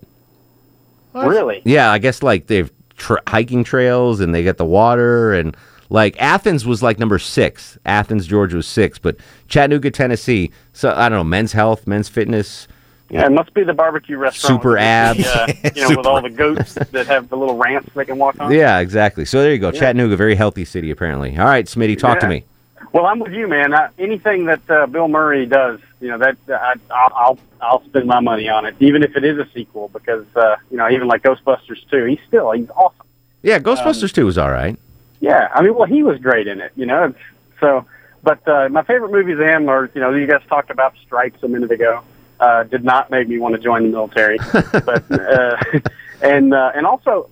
really, 1.14 1.62
Yeah, 1.64 1.92
I 1.92 1.98
guess 1.98 2.22
like 2.22 2.48
they've 2.48 2.72
tra- 2.98 3.22
hiking 3.28 3.64
trails 3.64 4.20
and 4.20 4.36
they 4.36 4.44
get 4.44 4.58
the 4.58 4.66
water 4.66 5.34
and 5.34 5.56
like 5.90 6.20
Athens 6.20 6.66
was 6.66 6.82
like 6.84 7.00
number 7.00 7.20
six. 7.20 7.78
Athens, 7.86 8.28
Georgia 8.28 8.58
was 8.58 8.68
six, 8.68 8.98
but 8.98 9.16
Chattanooga, 9.48 9.92
Tennessee. 9.92 10.52
So 10.74 10.92
I 10.92 11.08
don't 11.08 11.20
know, 11.20 11.24
men's 11.24 11.54
health, 11.54 11.88
men's 11.88 12.10
fitness. 12.10 12.68
Yeah, 13.14 13.26
it 13.26 13.32
must 13.32 13.54
be 13.54 13.64
the 13.64 13.74
barbecue 13.74 14.18
restaurant. 14.18 14.62
Super 14.62 14.72
with 14.72 14.80
the, 14.80 14.84
abs. 14.84 15.26
uh, 15.28 15.54
you 15.76 15.82
know, 15.82 15.90
with 15.98 16.06
all 16.06 16.22
the 16.22 16.30
goats 16.30 16.74
that 16.74 17.08
have 17.08 17.30
the 17.30 17.38
little 17.38 17.58
ramps 17.58 17.94
they 17.94 18.06
can 18.06 18.18
walk 18.18 18.40
on. 18.40 18.52
Yeah, 18.52 18.80
exactly. 18.80 19.26
So 19.26 19.42
there 19.42 19.52
you 19.52 19.60
go. 19.60 19.72
Yeah. 19.72 19.80
Chattanooga, 19.80 20.16
very 20.16 20.36
healthy 20.36 20.66
city 20.66 20.92
apparently. 20.92 21.38
All 21.38 21.46
right, 21.46 21.66
Smitty, 21.66 21.98
talk 21.98 22.20
to 22.20 22.28
me. 22.28 22.46
Well, 22.92 23.06
I'm 23.06 23.20
with 23.20 23.34
you, 23.34 23.48
man. 23.48 23.74
I, 23.74 23.90
anything 23.98 24.46
that 24.46 24.70
uh, 24.70 24.86
Bill 24.86 25.08
Murray 25.08 25.46
does, 25.48 25.80
you 26.00 26.10
know, 26.10 26.18
that 26.20 26.38
I, 26.48 26.74
I'll 26.92 27.14
I'll 27.16 27.40
I'll 27.62 27.86
spend 27.86 28.06
my 28.06 28.20
money 28.20 28.50
on 28.50 28.66
it, 28.66 28.76
even 28.80 29.04
if 29.04 29.16
it 29.16 29.24
is 29.24 29.40
a 29.40 29.48
sequel, 29.54 29.90
because 29.90 30.26
uh, 30.36 30.58
you 30.70 30.78
know, 30.78 30.90
even 30.90 31.08
like 31.08 31.24
Ghostbusters 31.24 31.88
2, 31.90 32.06
he's 32.06 32.20
still 32.28 32.52
he's 32.52 32.70
awesome. 32.72 33.06
Yeah, 33.42 33.60
Ghostbusters 33.60 34.14
2 34.14 34.26
was 34.26 34.38
all 34.38 34.52
right. 34.52 34.78
Yeah, 35.20 35.50
I 35.54 35.62
mean, 35.62 35.76
well, 35.76 35.88
he 35.88 36.04
was 36.04 36.20
great 36.20 36.48
in 36.48 36.62
it, 36.62 36.72
you 36.76 36.86
know. 36.86 37.14
So, 37.60 37.86
but 38.24 38.46
uh, 38.48 38.70
my 38.70 38.84
favorite 38.84 39.12
movies 39.12 39.40
of 39.40 39.46
him 39.46 39.70
are, 39.70 39.90
you 39.94 40.02
know, 40.02 40.14
you 40.14 40.28
guys 40.28 40.42
talked 40.48 40.70
about 40.70 40.96
Stripes 41.06 41.42
a 41.44 41.48
minute 41.48 41.72
ago. 41.72 42.02
Uh, 42.44 42.64
did 42.64 42.84
not 42.84 43.10
make 43.10 43.28
me 43.30 43.38
want 43.40 43.56
to 43.56 43.62
join 43.62 43.84
the 43.84 43.90
military, 43.90 44.38
but 44.54 45.04
uh, 45.12 45.56
and 46.22 46.54
uh, 46.54 46.72
and 46.76 46.86
also, 46.86 47.30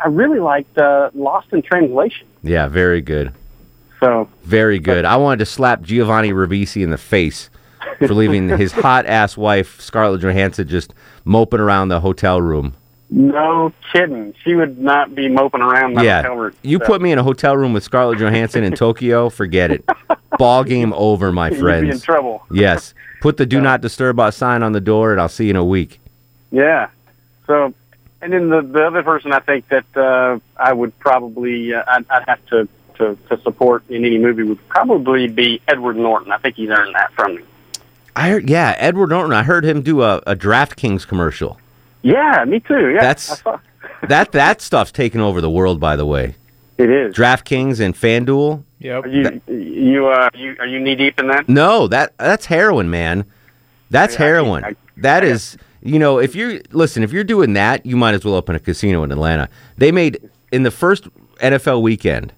I 0.00 0.08
really 0.08 0.38
liked 0.40 0.78
uh, 0.78 1.10
Lost 1.14 1.52
in 1.52 1.60
Translation. 1.62 2.26
Yeah, 2.42 2.66
very 2.68 3.02
good. 3.02 3.32
So 4.00 4.28
Very 4.44 4.78
good. 4.78 5.04
I 5.04 5.16
wanted 5.16 5.40
to 5.40 5.46
slap 5.46 5.82
Giovanni 5.82 6.30
Ribisi 6.32 6.82
in 6.82 6.90
the 6.90 6.98
face 6.98 7.50
for 7.98 8.14
leaving 8.14 8.48
his 8.48 8.72
hot 8.86 9.04
ass 9.06 9.36
wife 9.36 9.80
Scarlett 9.80 10.20
Johansson 10.22 10.68
just 10.68 10.92
moping 11.24 11.60
around 11.60 11.88
the 11.88 12.00
hotel 12.00 12.40
room. 12.40 12.74
no 13.10 13.72
kidding, 13.92 14.34
she 14.44 14.54
would 14.54 14.78
not 14.78 15.14
be 15.14 15.28
moping 15.28 15.60
around 15.62 15.94
my 15.94 16.02
yeah, 16.02 16.22
hotel 16.22 16.36
room. 16.36 16.52
you 16.62 16.78
So- 16.78 16.84
put 16.86 17.00
me 17.02 17.10
in 17.12 17.18
a 17.18 17.22
hotel 17.22 17.56
room 17.56 17.72
with 17.72 17.84
Scarlett 17.84 18.18
Johansson 18.18 18.64
in 18.64 18.74
Tokyo, 18.74 19.28
forget 19.30 19.70
it. 19.70 19.84
Ball 20.38 20.62
game 20.64 20.92
over, 20.94 21.32
my 21.32 21.48
You'd 21.48 21.54
be 21.56 21.60
friends. 21.62 21.94
in 21.94 22.00
trouble. 22.00 22.44
yes, 22.50 22.92
put 23.20 23.36
the 23.36 23.46
"Do 23.46 23.60
Not 23.60 23.80
Disturb" 23.80 24.18
Us 24.20 24.36
sign 24.36 24.62
on 24.62 24.72
the 24.72 24.80
door, 24.80 25.12
and 25.12 25.20
I'll 25.20 25.28
see 25.28 25.44
you 25.44 25.50
in 25.50 25.56
a 25.56 25.64
week. 25.64 26.00
Yeah. 26.50 26.88
So, 27.46 27.74
and 28.20 28.32
then 28.32 28.48
the 28.48 28.62
the 28.62 28.86
other 28.86 29.02
person 29.02 29.32
I 29.32 29.40
think 29.40 29.68
that 29.68 29.84
uh, 29.96 30.38
I 30.56 30.72
would 30.72 30.98
probably 30.98 31.74
uh, 31.74 31.82
I'd, 31.86 32.04
I'd 32.10 32.28
have 32.28 32.46
to 32.46 32.68
to, 32.98 33.18
to 33.28 33.40
support 33.42 33.84
in 33.90 34.04
any 34.04 34.18
movie 34.18 34.42
would 34.42 34.68
probably 34.68 35.28
be 35.28 35.60
Edward 35.68 35.96
Norton. 35.96 36.32
I 36.32 36.38
think 36.38 36.56
he's 36.56 36.70
earned 36.70 36.94
that 36.94 37.12
from 37.12 37.36
me. 37.36 37.42
I 38.14 38.30
heard, 38.30 38.48
yeah, 38.48 38.74
Edward 38.78 39.10
Norton. 39.10 39.34
I 39.34 39.42
heard 39.42 39.64
him 39.64 39.82
do 39.82 40.02
a, 40.02 40.16
a 40.26 40.34
DraftKings 40.34 41.06
commercial. 41.06 41.60
Yeah, 42.00 42.42
me 42.46 42.60
too. 42.60 42.88
Yeah, 42.94 43.02
That's- 43.02 43.42
that 44.08 44.32
that 44.32 44.62
stuff's 44.62 44.92
taken 44.92 45.20
over 45.20 45.40
the 45.42 45.50
world, 45.50 45.78
by 45.80 45.96
the 45.96 46.06
way. 46.06 46.36
It 46.78 46.90
is. 46.90 47.14
DraftKings 47.14 47.80
and 47.80 47.94
FanDuel. 47.94 48.62
Yep. 48.78 49.04
Are 49.04 49.08
you 49.08 49.40
you 49.48 50.06
uh 50.08 50.28
you 50.34 50.56
are 50.58 50.66
you 50.66 50.78
knee 50.80 50.94
deep 50.94 51.18
in 51.18 51.28
that? 51.28 51.48
No, 51.48 51.86
that 51.88 52.16
that's 52.18 52.46
heroin, 52.46 52.90
man. 52.90 53.24
That's 53.90 54.18
I- 54.20 54.24
I- 54.24 54.26
heroin. 54.26 54.64
I- 54.64 54.76
that 54.98 55.24
is, 55.24 55.56
you 55.82 55.98
know, 55.98 56.18
if 56.18 56.34
you 56.34 56.60
listen, 56.72 57.02
if 57.02 57.12
you're 57.12 57.24
doing 57.24 57.52
that, 57.54 57.84
you 57.86 57.96
might 57.96 58.14
as 58.14 58.24
well 58.24 58.34
open 58.34 58.54
a 58.56 58.58
casino 58.58 59.02
in 59.02 59.12
Atlanta. 59.12 59.48
They 59.78 59.92
made 59.92 60.18
in 60.52 60.62
the 60.62 60.70
first 60.70 61.08
NFL 61.40 61.82
weekend, 61.82 62.32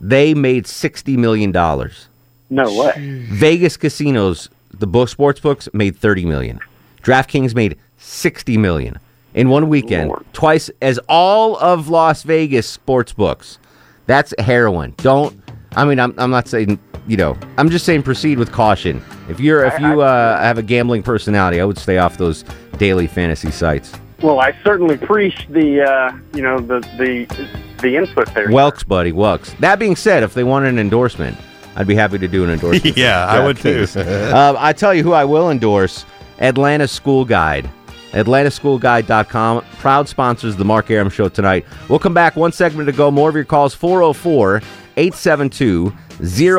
they 0.00 0.34
made 0.34 0.66
sixty 0.66 1.16
million 1.16 1.52
dollars. 1.52 2.08
No 2.50 2.72
way. 2.78 3.24
Vegas 3.30 3.76
casinos, 3.76 4.48
the 4.72 4.86
book 4.86 5.08
sports 5.08 5.40
books 5.40 5.68
made 5.72 5.96
thirty 5.96 6.24
million. 6.24 6.60
DraftKings 7.02 7.54
made 7.54 7.76
sixty 7.98 8.56
million 8.56 8.98
in 9.34 9.48
one 9.48 9.68
weekend, 9.68 10.12
twice 10.32 10.70
as 10.80 10.98
all 11.08 11.56
of 11.58 11.88
Las 11.88 12.22
Vegas 12.22 12.68
sports 12.68 13.12
books. 13.12 13.58
That's 14.06 14.34
heroin. 14.38 14.94
Don't. 14.98 15.38
I 15.74 15.84
mean, 15.84 16.00
I'm, 16.00 16.14
I'm 16.18 16.30
not 16.30 16.48
saying 16.48 16.78
you 17.06 17.16
know. 17.16 17.36
I'm 17.58 17.70
just 17.70 17.84
saying 17.84 18.02
proceed 18.02 18.38
with 18.38 18.52
caution. 18.52 19.02
If 19.28 19.40
you're 19.40 19.64
if 19.64 19.78
you 19.80 20.00
uh, 20.02 20.40
have 20.40 20.58
a 20.58 20.62
gambling 20.62 21.02
personality, 21.02 21.60
I 21.60 21.64
would 21.64 21.78
stay 21.78 21.98
off 21.98 22.16
those 22.16 22.44
daily 22.78 23.06
fantasy 23.06 23.50
sites. 23.50 23.92
Well, 24.22 24.40
I 24.40 24.56
certainly 24.64 24.96
preach 24.96 25.46
the 25.50 25.82
uh, 25.82 26.16
you 26.34 26.42
know 26.42 26.58
the 26.58 26.80
the 26.98 27.48
the 27.82 27.96
input 27.96 28.32
there. 28.34 28.48
Welks, 28.48 28.86
buddy, 28.86 29.12
Welks. 29.12 29.56
That 29.58 29.78
being 29.78 29.96
said, 29.96 30.22
if 30.22 30.34
they 30.34 30.44
want 30.44 30.64
an 30.66 30.78
endorsement, 30.78 31.36
I'd 31.76 31.86
be 31.86 31.94
happy 31.94 32.18
to 32.18 32.28
do 32.28 32.44
an 32.44 32.50
endorsement. 32.50 32.96
Yeah, 32.96 33.26
I 33.26 33.44
would 33.44 33.58
too. 33.58 33.86
um, 34.34 34.56
I 34.58 34.72
tell 34.72 34.94
you 34.94 35.02
who 35.02 35.12
I 35.12 35.24
will 35.24 35.50
endorse 35.50 36.04
Atlanta 36.38 36.88
School 36.88 37.24
Guide. 37.24 37.68
AtlantaSchoolGuide.com. 38.12 39.64
Proud 39.78 40.08
sponsors 40.08 40.56
the 40.56 40.64
Mark 40.64 40.90
Arum 40.90 41.10
Show 41.10 41.28
tonight. 41.28 41.66
We'll 41.88 41.98
come 41.98 42.14
back 42.14 42.36
one 42.36 42.52
segment 42.52 42.86
to 42.86 42.92
go. 42.92 43.10
More 43.10 43.28
of 43.28 43.34
your 43.34 43.44
calls 43.44 43.74
404 43.74 44.62
872 44.96 45.92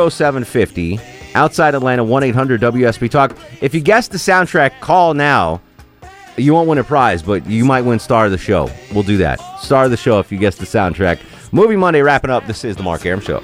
0750. 0.09 0.99
Outside 1.35 1.75
Atlanta, 1.75 2.03
1 2.03 2.23
800 2.23 2.61
WSB 2.61 3.09
Talk. 3.09 3.37
If 3.61 3.73
you 3.73 3.81
guess 3.81 4.07
the 4.07 4.17
soundtrack, 4.17 4.79
call 4.79 5.13
now. 5.13 5.61
You 6.35 6.53
won't 6.53 6.69
win 6.69 6.77
a 6.77 6.83
prize, 6.83 7.23
but 7.23 7.45
you 7.47 7.65
might 7.65 7.81
win 7.81 7.99
Star 7.99 8.25
of 8.25 8.31
the 8.31 8.37
Show. 8.37 8.69
We'll 8.93 9.03
do 9.03 9.17
that. 9.17 9.39
Star 9.59 9.85
of 9.85 9.91
the 9.91 9.97
Show 9.97 10.19
if 10.19 10.31
you 10.31 10.37
guess 10.37 10.55
the 10.55 10.65
soundtrack. 10.65 11.19
Movie 11.51 11.75
Monday 11.75 12.01
wrapping 12.01 12.29
up. 12.29 12.45
This 12.45 12.63
is 12.63 12.75
the 12.75 12.83
Mark 12.83 13.05
Arum 13.05 13.21
Show. 13.21 13.41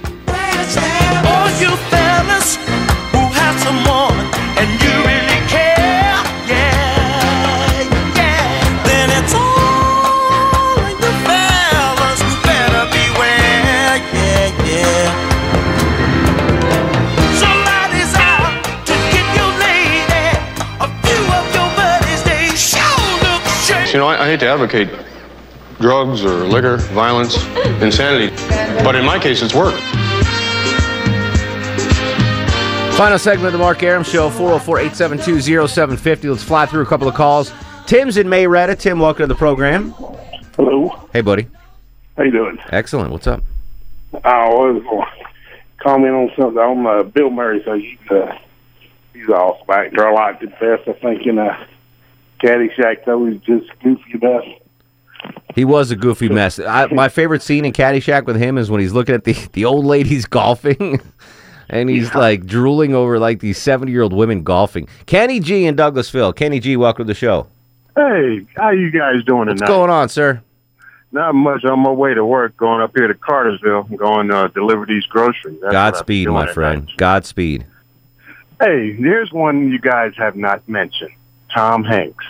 Hate 24.34 24.40
to 24.40 24.48
advocate 24.48 24.90
drugs 25.80 26.26
or 26.26 26.44
liquor, 26.46 26.78
violence, 26.78 27.38
insanity, 27.84 28.36
but 28.84 28.96
in 28.96 29.06
my 29.06 29.20
case, 29.20 29.44
it's 29.44 29.54
work. 29.54 29.76
Final 32.96 33.20
segment 33.20 33.46
of 33.46 33.54
the 33.54 33.60
Mark 33.60 33.84
Arum 33.84 34.04
Show, 34.04 34.32
404 34.32 34.80
872 34.80 35.68
0750. 35.68 36.30
Let's 36.30 36.42
fly 36.42 36.66
through 36.66 36.82
a 36.82 36.86
couple 36.88 37.08
of 37.08 37.14
calls. 37.14 37.54
Tim's 37.86 38.18
in 38.18 38.28
Marietta. 38.28 38.76
Tim, 38.76 38.98
welcome 38.98 39.22
to 39.22 39.28
the 39.28 39.36
program. 39.36 39.92
Hello. 40.56 41.08
Hey, 41.14 41.22
buddy. 41.22 41.46
How 42.18 42.24
you 42.24 42.32
doing? 42.32 42.58
Excellent. 42.72 43.12
What's 43.12 43.28
up? 43.28 43.44
I 44.24 44.50
was 44.50 44.82
going 44.82 45.06
to 45.06 45.26
comment 45.78 46.16
on 46.16 46.32
something 46.36 46.58
on 46.58 46.88
uh, 46.88 47.04
Bill 47.04 47.30
Murray. 47.30 47.62
So 47.64 47.74
he's 47.74 48.00
uh, 48.10 48.36
he's 49.14 49.28
an 49.28 49.34
awesome 49.36 49.70
actor. 49.70 50.08
I 50.08 50.12
liked 50.12 50.42
it 50.42 50.60
best. 50.60 50.88
I 50.88 50.94
think 50.94 51.28
in 51.28 51.38
uh, 51.38 51.68
Caddyshack 52.44 53.06
though 53.06 53.26
he's 53.26 53.40
just 53.42 53.70
goofy 53.82 54.18
best. 54.18 54.48
He 55.56 55.64
was 55.64 55.92
a 55.92 55.96
goofy 55.96 56.30
mess. 56.30 56.60
I, 56.60 56.88
my 56.88 57.08
favorite 57.10 57.42
scene 57.42 57.64
in 57.64 57.72
Caddyshack 57.72 58.26
with 58.26 58.36
him 58.36 58.58
is 58.58 58.70
when 58.70 58.82
he's 58.82 58.92
looking 58.92 59.16
at 59.16 59.24
the, 59.24 59.34
the 59.54 59.66
old 59.66 59.86
ladies 59.86 60.26
golfing. 60.40 61.00
And 61.70 61.90
he's 61.90 62.14
like 62.14 62.46
drooling 62.46 62.94
over 62.94 63.18
like 63.20 63.40
these 63.40 63.58
70 63.58 63.92
year 63.92 64.02
old 64.02 64.14
women 64.14 64.44
golfing. 64.44 64.88
Kenny 65.06 65.40
G 65.40 65.66
in 65.66 65.76
Douglasville. 65.76 66.36
Kenny 66.36 66.60
G, 66.60 66.76
welcome 66.76 67.06
to 67.06 67.08
the 67.08 67.18
show. 67.18 67.48
Hey, 67.96 68.46
how 68.56 68.72
you 68.72 68.92
guys 68.92 69.24
doing 69.26 69.46
tonight? 69.46 69.48
What's 69.48 69.62
tonight? 69.62 69.68
going 69.68 69.90
on, 69.90 70.10
sir? 70.10 70.42
Not 71.12 71.36
much. 71.36 71.64
On 71.64 71.80
my 71.80 71.92
way 71.92 72.14
to 72.14 72.26
work, 72.26 72.58
going 72.58 72.82
up 72.82 72.92
here 72.96 73.08
to 73.08 73.14
Cartersville, 73.14 73.86
and 73.90 73.98
going 73.98 74.28
to 74.30 74.38
uh, 74.38 74.48
deliver 74.48 74.86
these 74.86 75.06
groceries. 75.06 75.60
That's 75.62 75.72
Godspeed, 75.72 76.28
my 76.28 76.52
friend. 76.52 76.92
Godspeed. 76.98 77.66
Hey, 78.60 78.94
here's 78.94 79.32
one 79.32 79.70
you 79.72 79.80
guys 79.80 80.14
have 80.18 80.36
not 80.36 80.68
mentioned. 80.68 81.12
Tom 81.54 81.84
Hanks. 81.84 82.26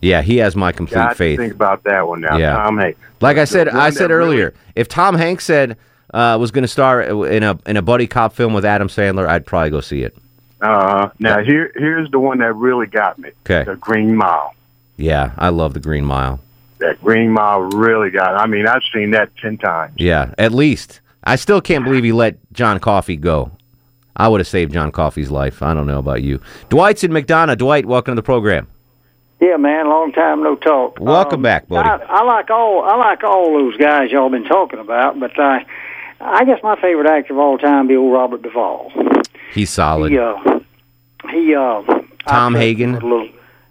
Yeah, 0.00 0.22
he 0.22 0.36
has 0.38 0.54
my 0.54 0.70
complete 0.72 1.16
faith. 1.16 1.38
think 1.38 1.54
about 1.54 1.82
that 1.84 2.06
one 2.06 2.20
now. 2.20 2.36
Yeah. 2.36 2.54
Tom 2.54 2.78
Hanks. 2.78 3.00
Like 3.20 3.36
I 3.36 3.44
said, 3.44 3.68
I 3.68 3.90
said 3.90 4.10
really- 4.10 4.36
earlier, 4.36 4.54
if 4.76 4.86
Tom 4.88 5.16
Hanks 5.16 5.44
said 5.44 5.76
uh, 6.14 6.36
was 6.40 6.50
going 6.50 6.62
to 6.62 6.68
star 6.68 7.02
in 7.02 7.42
a 7.42 7.58
in 7.66 7.76
a 7.76 7.82
buddy 7.82 8.06
cop 8.06 8.32
film 8.32 8.54
with 8.54 8.64
Adam 8.64 8.88
Sandler, 8.88 9.26
I'd 9.26 9.44
probably 9.44 9.70
go 9.70 9.80
see 9.80 10.02
it. 10.02 10.16
Uh, 10.60 11.10
now 11.18 11.42
here 11.42 11.72
here's 11.76 12.10
the 12.10 12.18
one 12.18 12.38
that 12.38 12.52
really 12.54 12.86
got 12.86 13.18
me. 13.18 13.30
Okay. 13.48 13.64
The 13.64 13.76
Green 13.76 14.14
Mile. 14.16 14.54
Yeah, 14.96 15.32
I 15.38 15.50
love 15.50 15.74
the 15.74 15.80
Green 15.80 16.04
Mile. 16.04 16.40
That 16.78 17.00
Green 17.02 17.30
Mile 17.30 17.60
really 17.60 18.10
got. 18.10 18.34
I 18.36 18.46
mean, 18.46 18.66
I've 18.66 18.82
seen 18.92 19.10
that 19.12 19.30
ten 19.36 19.58
times. 19.58 19.94
Yeah, 19.98 20.34
at 20.38 20.52
least. 20.52 21.00
I 21.24 21.36
still 21.36 21.60
can't 21.60 21.84
believe 21.84 22.04
he 22.04 22.12
let 22.12 22.36
John 22.52 22.78
Coffey 22.78 23.16
go. 23.16 23.50
I 24.18 24.28
would 24.28 24.40
have 24.40 24.48
saved 24.48 24.72
John 24.72 24.90
Coffey's 24.90 25.30
life. 25.30 25.62
I 25.62 25.74
don't 25.74 25.86
know 25.86 25.98
about 25.98 26.22
you. 26.22 26.40
Dwight's 26.70 27.04
in 27.04 27.10
McDonough. 27.12 27.58
Dwight, 27.58 27.86
welcome 27.86 28.12
to 28.12 28.16
the 28.16 28.24
program. 28.24 28.66
Yeah, 29.40 29.56
man, 29.56 29.88
long 29.88 30.10
time 30.12 30.42
no 30.42 30.56
talk. 30.56 30.98
Welcome 30.98 31.42
back, 31.42 31.68
buddy. 31.68 31.88
I, 31.88 31.94
I 32.08 32.24
like 32.24 32.50
all 32.50 32.82
I 32.82 32.96
like 32.96 33.22
all 33.22 33.52
those 33.56 33.76
guys 33.76 34.10
y'all 34.10 34.28
been 34.30 34.42
talking 34.44 34.80
about, 34.80 35.20
but 35.20 35.38
I 35.38 35.64
I 36.20 36.44
guess 36.44 36.58
my 36.64 36.74
favorite 36.80 37.06
actor 37.08 37.34
of 37.34 37.38
all 37.38 37.56
time 37.56 37.86
be 37.86 37.94
old 37.94 38.12
Robert 38.12 38.42
Duvall. 38.42 38.90
He's 39.52 39.70
solid. 39.70 40.10
He 40.10 40.18
uh 40.18 40.34
he 41.30 41.54
uh 41.54 41.82
Tom 41.82 41.86
I'd 41.86 42.26
trust 42.26 42.46
him 42.46 42.54
Hagen. 42.54 42.92
little- 42.94 43.28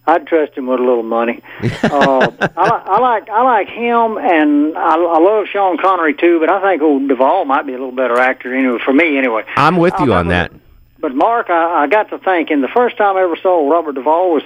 I'd 0.07 0.25
trust 0.25 0.53
him 0.53 0.67
with 0.67 0.79
a 0.79 0.83
little 0.83 1.03
money. 1.03 1.43
uh, 1.61 2.31
I, 2.55 2.81
I 2.85 2.99
like 2.99 3.29
I 3.29 3.43
like 3.43 3.67
him, 3.67 4.17
and 4.17 4.77
I, 4.77 4.95
I 4.95 5.19
love 5.19 5.47
Sean 5.51 5.77
Connery 5.77 6.13
too. 6.13 6.39
But 6.39 6.49
I 6.49 6.61
think 6.61 6.81
old 6.81 7.09
Duvall 7.09 7.43
might 7.43 7.65
be 7.65 7.73
a 7.73 7.77
little 7.77 7.91
better 7.91 8.17
actor, 8.17 8.55
anyway, 8.55 8.79
for 8.83 8.93
me 8.93 9.17
anyway. 9.17 9.43
I'm 9.57 9.75
with 9.75 9.93
you 9.99 10.13
on 10.13 10.29
that. 10.29 10.53
But 10.99 11.13
Mark, 11.13 11.49
I, 11.49 11.83
I 11.83 11.87
got 11.87 12.09
to 12.09 12.17
thinking 12.19 12.61
the 12.61 12.69
first 12.69 12.97
time 12.97 13.17
I 13.17 13.21
ever 13.21 13.35
saw 13.35 13.69
Robert 13.69 13.95
Duvall 13.95 14.33
was 14.33 14.43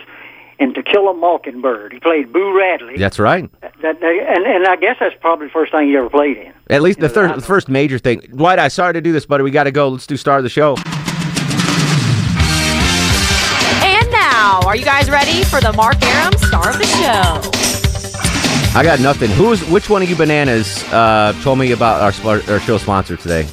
in 0.59 0.73
To 0.73 0.83
Kill 0.83 1.07
a 1.09 1.13
Mockingbird. 1.13 1.93
He 1.93 1.99
played 1.99 2.33
Boo 2.33 2.57
Radley. 2.57 2.97
That's 2.97 3.19
right. 3.19 3.49
That, 3.61 3.73
that, 3.81 4.03
and 4.03 4.45
and 4.45 4.67
I 4.67 4.75
guess 4.77 4.97
that's 4.99 5.15
probably 5.21 5.47
the 5.47 5.53
first 5.53 5.71
thing 5.71 5.87
he 5.87 5.95
ever 5.95 6.09
played 6.09 6.37
in. 6.37 6.53
At 6.69 6.81
least 6.81 6.99
the, 6.99 7.09
third, 7.09 7.35
the 7.35 7.41
first 7.41 7.69
major 7.69 7.99
thing. 7.99 8.19
Dwight, 8.19 8.57
I 8.57 8.67
sorry 8.67 8.93
to 8.93 9.01
do 9.01 9.11
this, 9.11 9.25
buddy. 9.27 9.43
We 9.43 9.51
got 9.51 9.65
to 9.65 9.71
go. 9.71 9.89
Let's 9.89 10.07
do 10.07 10.17
star 10.17 10.37
of 10.37 10.43
the 10.43 10.49
show. 10.49 10.75
Are 14.71 14.77
you 14.77 14.85
guys 14.85 15.09
ready 15.11 15.43
for 15.43 15.59
the 15.59 15.73
Mark 15.73 16.01
Arum 16.01 16.31
star 16.37 16.69
of 16.69 16.77
the 16.77 16.85
show? 16.85 18.79
I 18.79 18.83
got 18.83 19.01
nothing. 19.01 19.29
Who's 19.31 19.61
which 19.69 19.89
one 19.89 20.01
of 20.01 20.09
you 20.09 20.15
bananas 20.15 20.81
uh, 20.93 21.33
told 21.43 21.59
me 21.59 21.73
about 21.73 21.99
our 22.25 22.41
our 22.49 22.59
show 22.61 22.77
sponsor 22.77 23.17
today? 23.17 23.45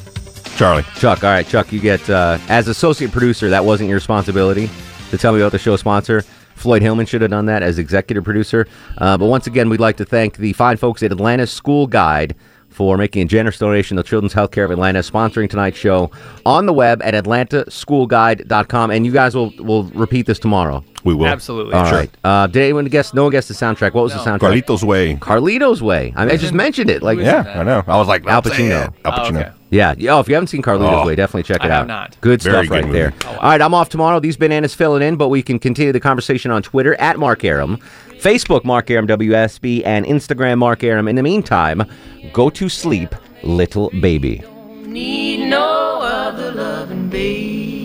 Charlie. 0.55 0.83
Chuck. 0.95 1.25
All 1.25 1.29
right, 1.29 1.45
Chuck. 1.45 1.73
You 1.73 1.81
get 1.81 2.09
uh, 2.09 2.37
as 2.47 2.69
associate 2.69 3.11
producer. 3.11 3.49
That 3.49 3.65
wasn't 3.65 3.89
your 3.89 3.97
responsibility 3.97 4.69
to 5.09 5.17
tell 5.17 5.33
me 5.33 5.41
about 5.41 5.51
the 5.51 5.59
show 5.59 5.75
sponsor. 5.75 6.21
Floyd 6.55 6.81
Hillman 6.81 7.05
should 7.05 7.19
have 7.19 7.31
done 7.31 7.47
that 7.47 7.63
as 7.63 7.79
executive 7.79 8.23
producer. 8.23 8.65
Uh, 8.97 9.17
but 9.17 9.25
once 9.25 9.45
again, 9.45 9.67
we'd 9.67 9.81
like 9.81 9.97
to 9.97 10.05
thank 10.05 10.37
the 10.37 10.53
fine 10.53 10.77
folks 10.77 11.03
at 11.03 11.11
Atlanta 11.11 11.45
School 11.47 11.85
Guide 11.85 12.33
for 12.69 12.97
making 12.97 13.23
a 13.23 13.25
generous 13.25 13.57
donation 13.57 13.97
to 13.97 14.03
Children's 14.03 14.33
Healthcare 14.33 14.63
of 14.65 14.71
Atlanta, 14.71 14.99
sponsoring 14.99 15.49
tonight's 15.49 15.77
show 15.77 16.11
on 16.45 16.65
the 16.65 16.73
web 16.73 17.01
at 17.03 17.13
atlantaschoolguide.com. 17.13 18.91
And 18.91 19.05
you 19.05 19.11
guys 19.11 19.35
will 19.35 19.51
will 19.59 19.83
repeat 19.85 20.25
this 20.25 20.39
tomorrow. 20.39 20.83
We 21.05 21.13
will. 21.13 21.27
Absolutely. 21.27 21.73
All 21.75 21.85
Sure. 21.85 21.97
right. 21.99 22.09
Uh, 22.25 22.47
did 22.47 22.61
anyone 22.63 22.85
guess? 22.85 23.13
No 23.13 23.23
one 23.23 23.31
guessed 23.31 23.47
the 23.47 23.53
soundtrack. 23.53 23.93
What 23.93 24.03
was 24.03 24.11
the 24.13 24.19
soundtrack? 24.19 24.39
Carlito's 24.63 24.83
Way. 24.83 25.15
Carlito's 25.15 25.81
Way. 25.81 26.13
I 26.15 26.25
mean, 26.25 26.33
I 26.33 26.37
just 26.37 26.53
mentioned 26.53 26.89
it. 26.89 27.01
Like, 27.01 27.19
Yeah, 27.19 27.53
I 27.55 27.63
know. 27.63 27.83
I 27.87 27.97
was 27.97 28.09
like, 28.09 28.25
Al 28.27 28.41
Pacino. 28.41 28.93
Al 29.05 29.11
Pacino. 29.13 29.53
Yeah. 29.69 29.93
yeah. 29.97 30.15
Oh, 30.15 30.19
if 30.19 30.27
you 30.27 30.33
haven't 30.33 30.47
seen 30.47 30.61
Carlito's 30.61 31.03
Oh. 31.03 31.07
Way, 31.07 31.15
definitely 31.15 31.43
check 31.43 31.61
I 31.61 31.67
it 31.67 31.71
have 31.71 31.81
out. 31.83 31.87
not. 31.87 32.17
Good 32.19 32.41
Very 32.43 32.65
stuff 32.65 32.69
good 32.69 32.71
right 32.71 32.85
movie. 32.85 32.99
there. 32.99 33.13
All 33.27 33.35
right, 33.49 33.61
I'm 33.61 33.73
off 33.73 33.87
tomorrow. 33.87 34.19
These 34.19 34.35
bananas 34.35 34.73
filling 34.75 35.01
in, 35.01 35.15
but 35.15 35.29
we 35.29 35.41
can 35.41 35.57
continue 35.57 35.93
the 35.93 35.99
conversation 36.01 36.51
on 36.51 36.63
Twitter 36.63 36.95
at 36.95 37.17
Mark 37.17 37.45
Arum, 37.45 37.79
Facebook 38.19 38.65
Mark 38.65 38.91
Arum 38.91 39.07
WSB, 39.07 39.81
and 39.85 40.05
Instagram 40.05 40.57
Mark 40.57 40.83
Arum. 40.83 41.07
In 41.07 41.15
the 41.15 41.23
meantime, 41.23 41.83
go 42.33 42.49
to 42.49 42.67
sleep, 42.67 43.15
little 43.43 43.89
baby. 44.01 44.43
Need 44.85 45.49
no 45.49 46.01
other 46.01 46.51
loving, 46.51 47.09
baby. 47.09 47.79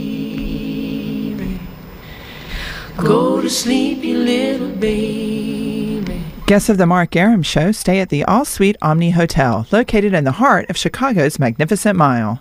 Go 2.97 3.41
to 3.41 3.49
sleep, 3.49 4.03
you 4.03 4.19
little 4.19 4.71
baby. 4.71 6.23
Guests 6.47 6.69
of 6.69 6.79
the 6.79 6.87
Mark 6.87 7.15
Arum 7.17 7.43
Show 7.43 7.73
stay 7.73 8.01
at 8.01 8.09
the 8.09 8.25
All 8.25 8.45
Suite 8.45 8.77
Omni 8.83 9.11
Hotel, 9.11 9.67
located 9.71 10.13
in 10.15 10.25
the 10.25 10.33
heart 10.33 10.69
of 10.69 10.77
Chicago's 10.77 11.39
Magnificent 11.39 11.97
Mile. 11.97 12.41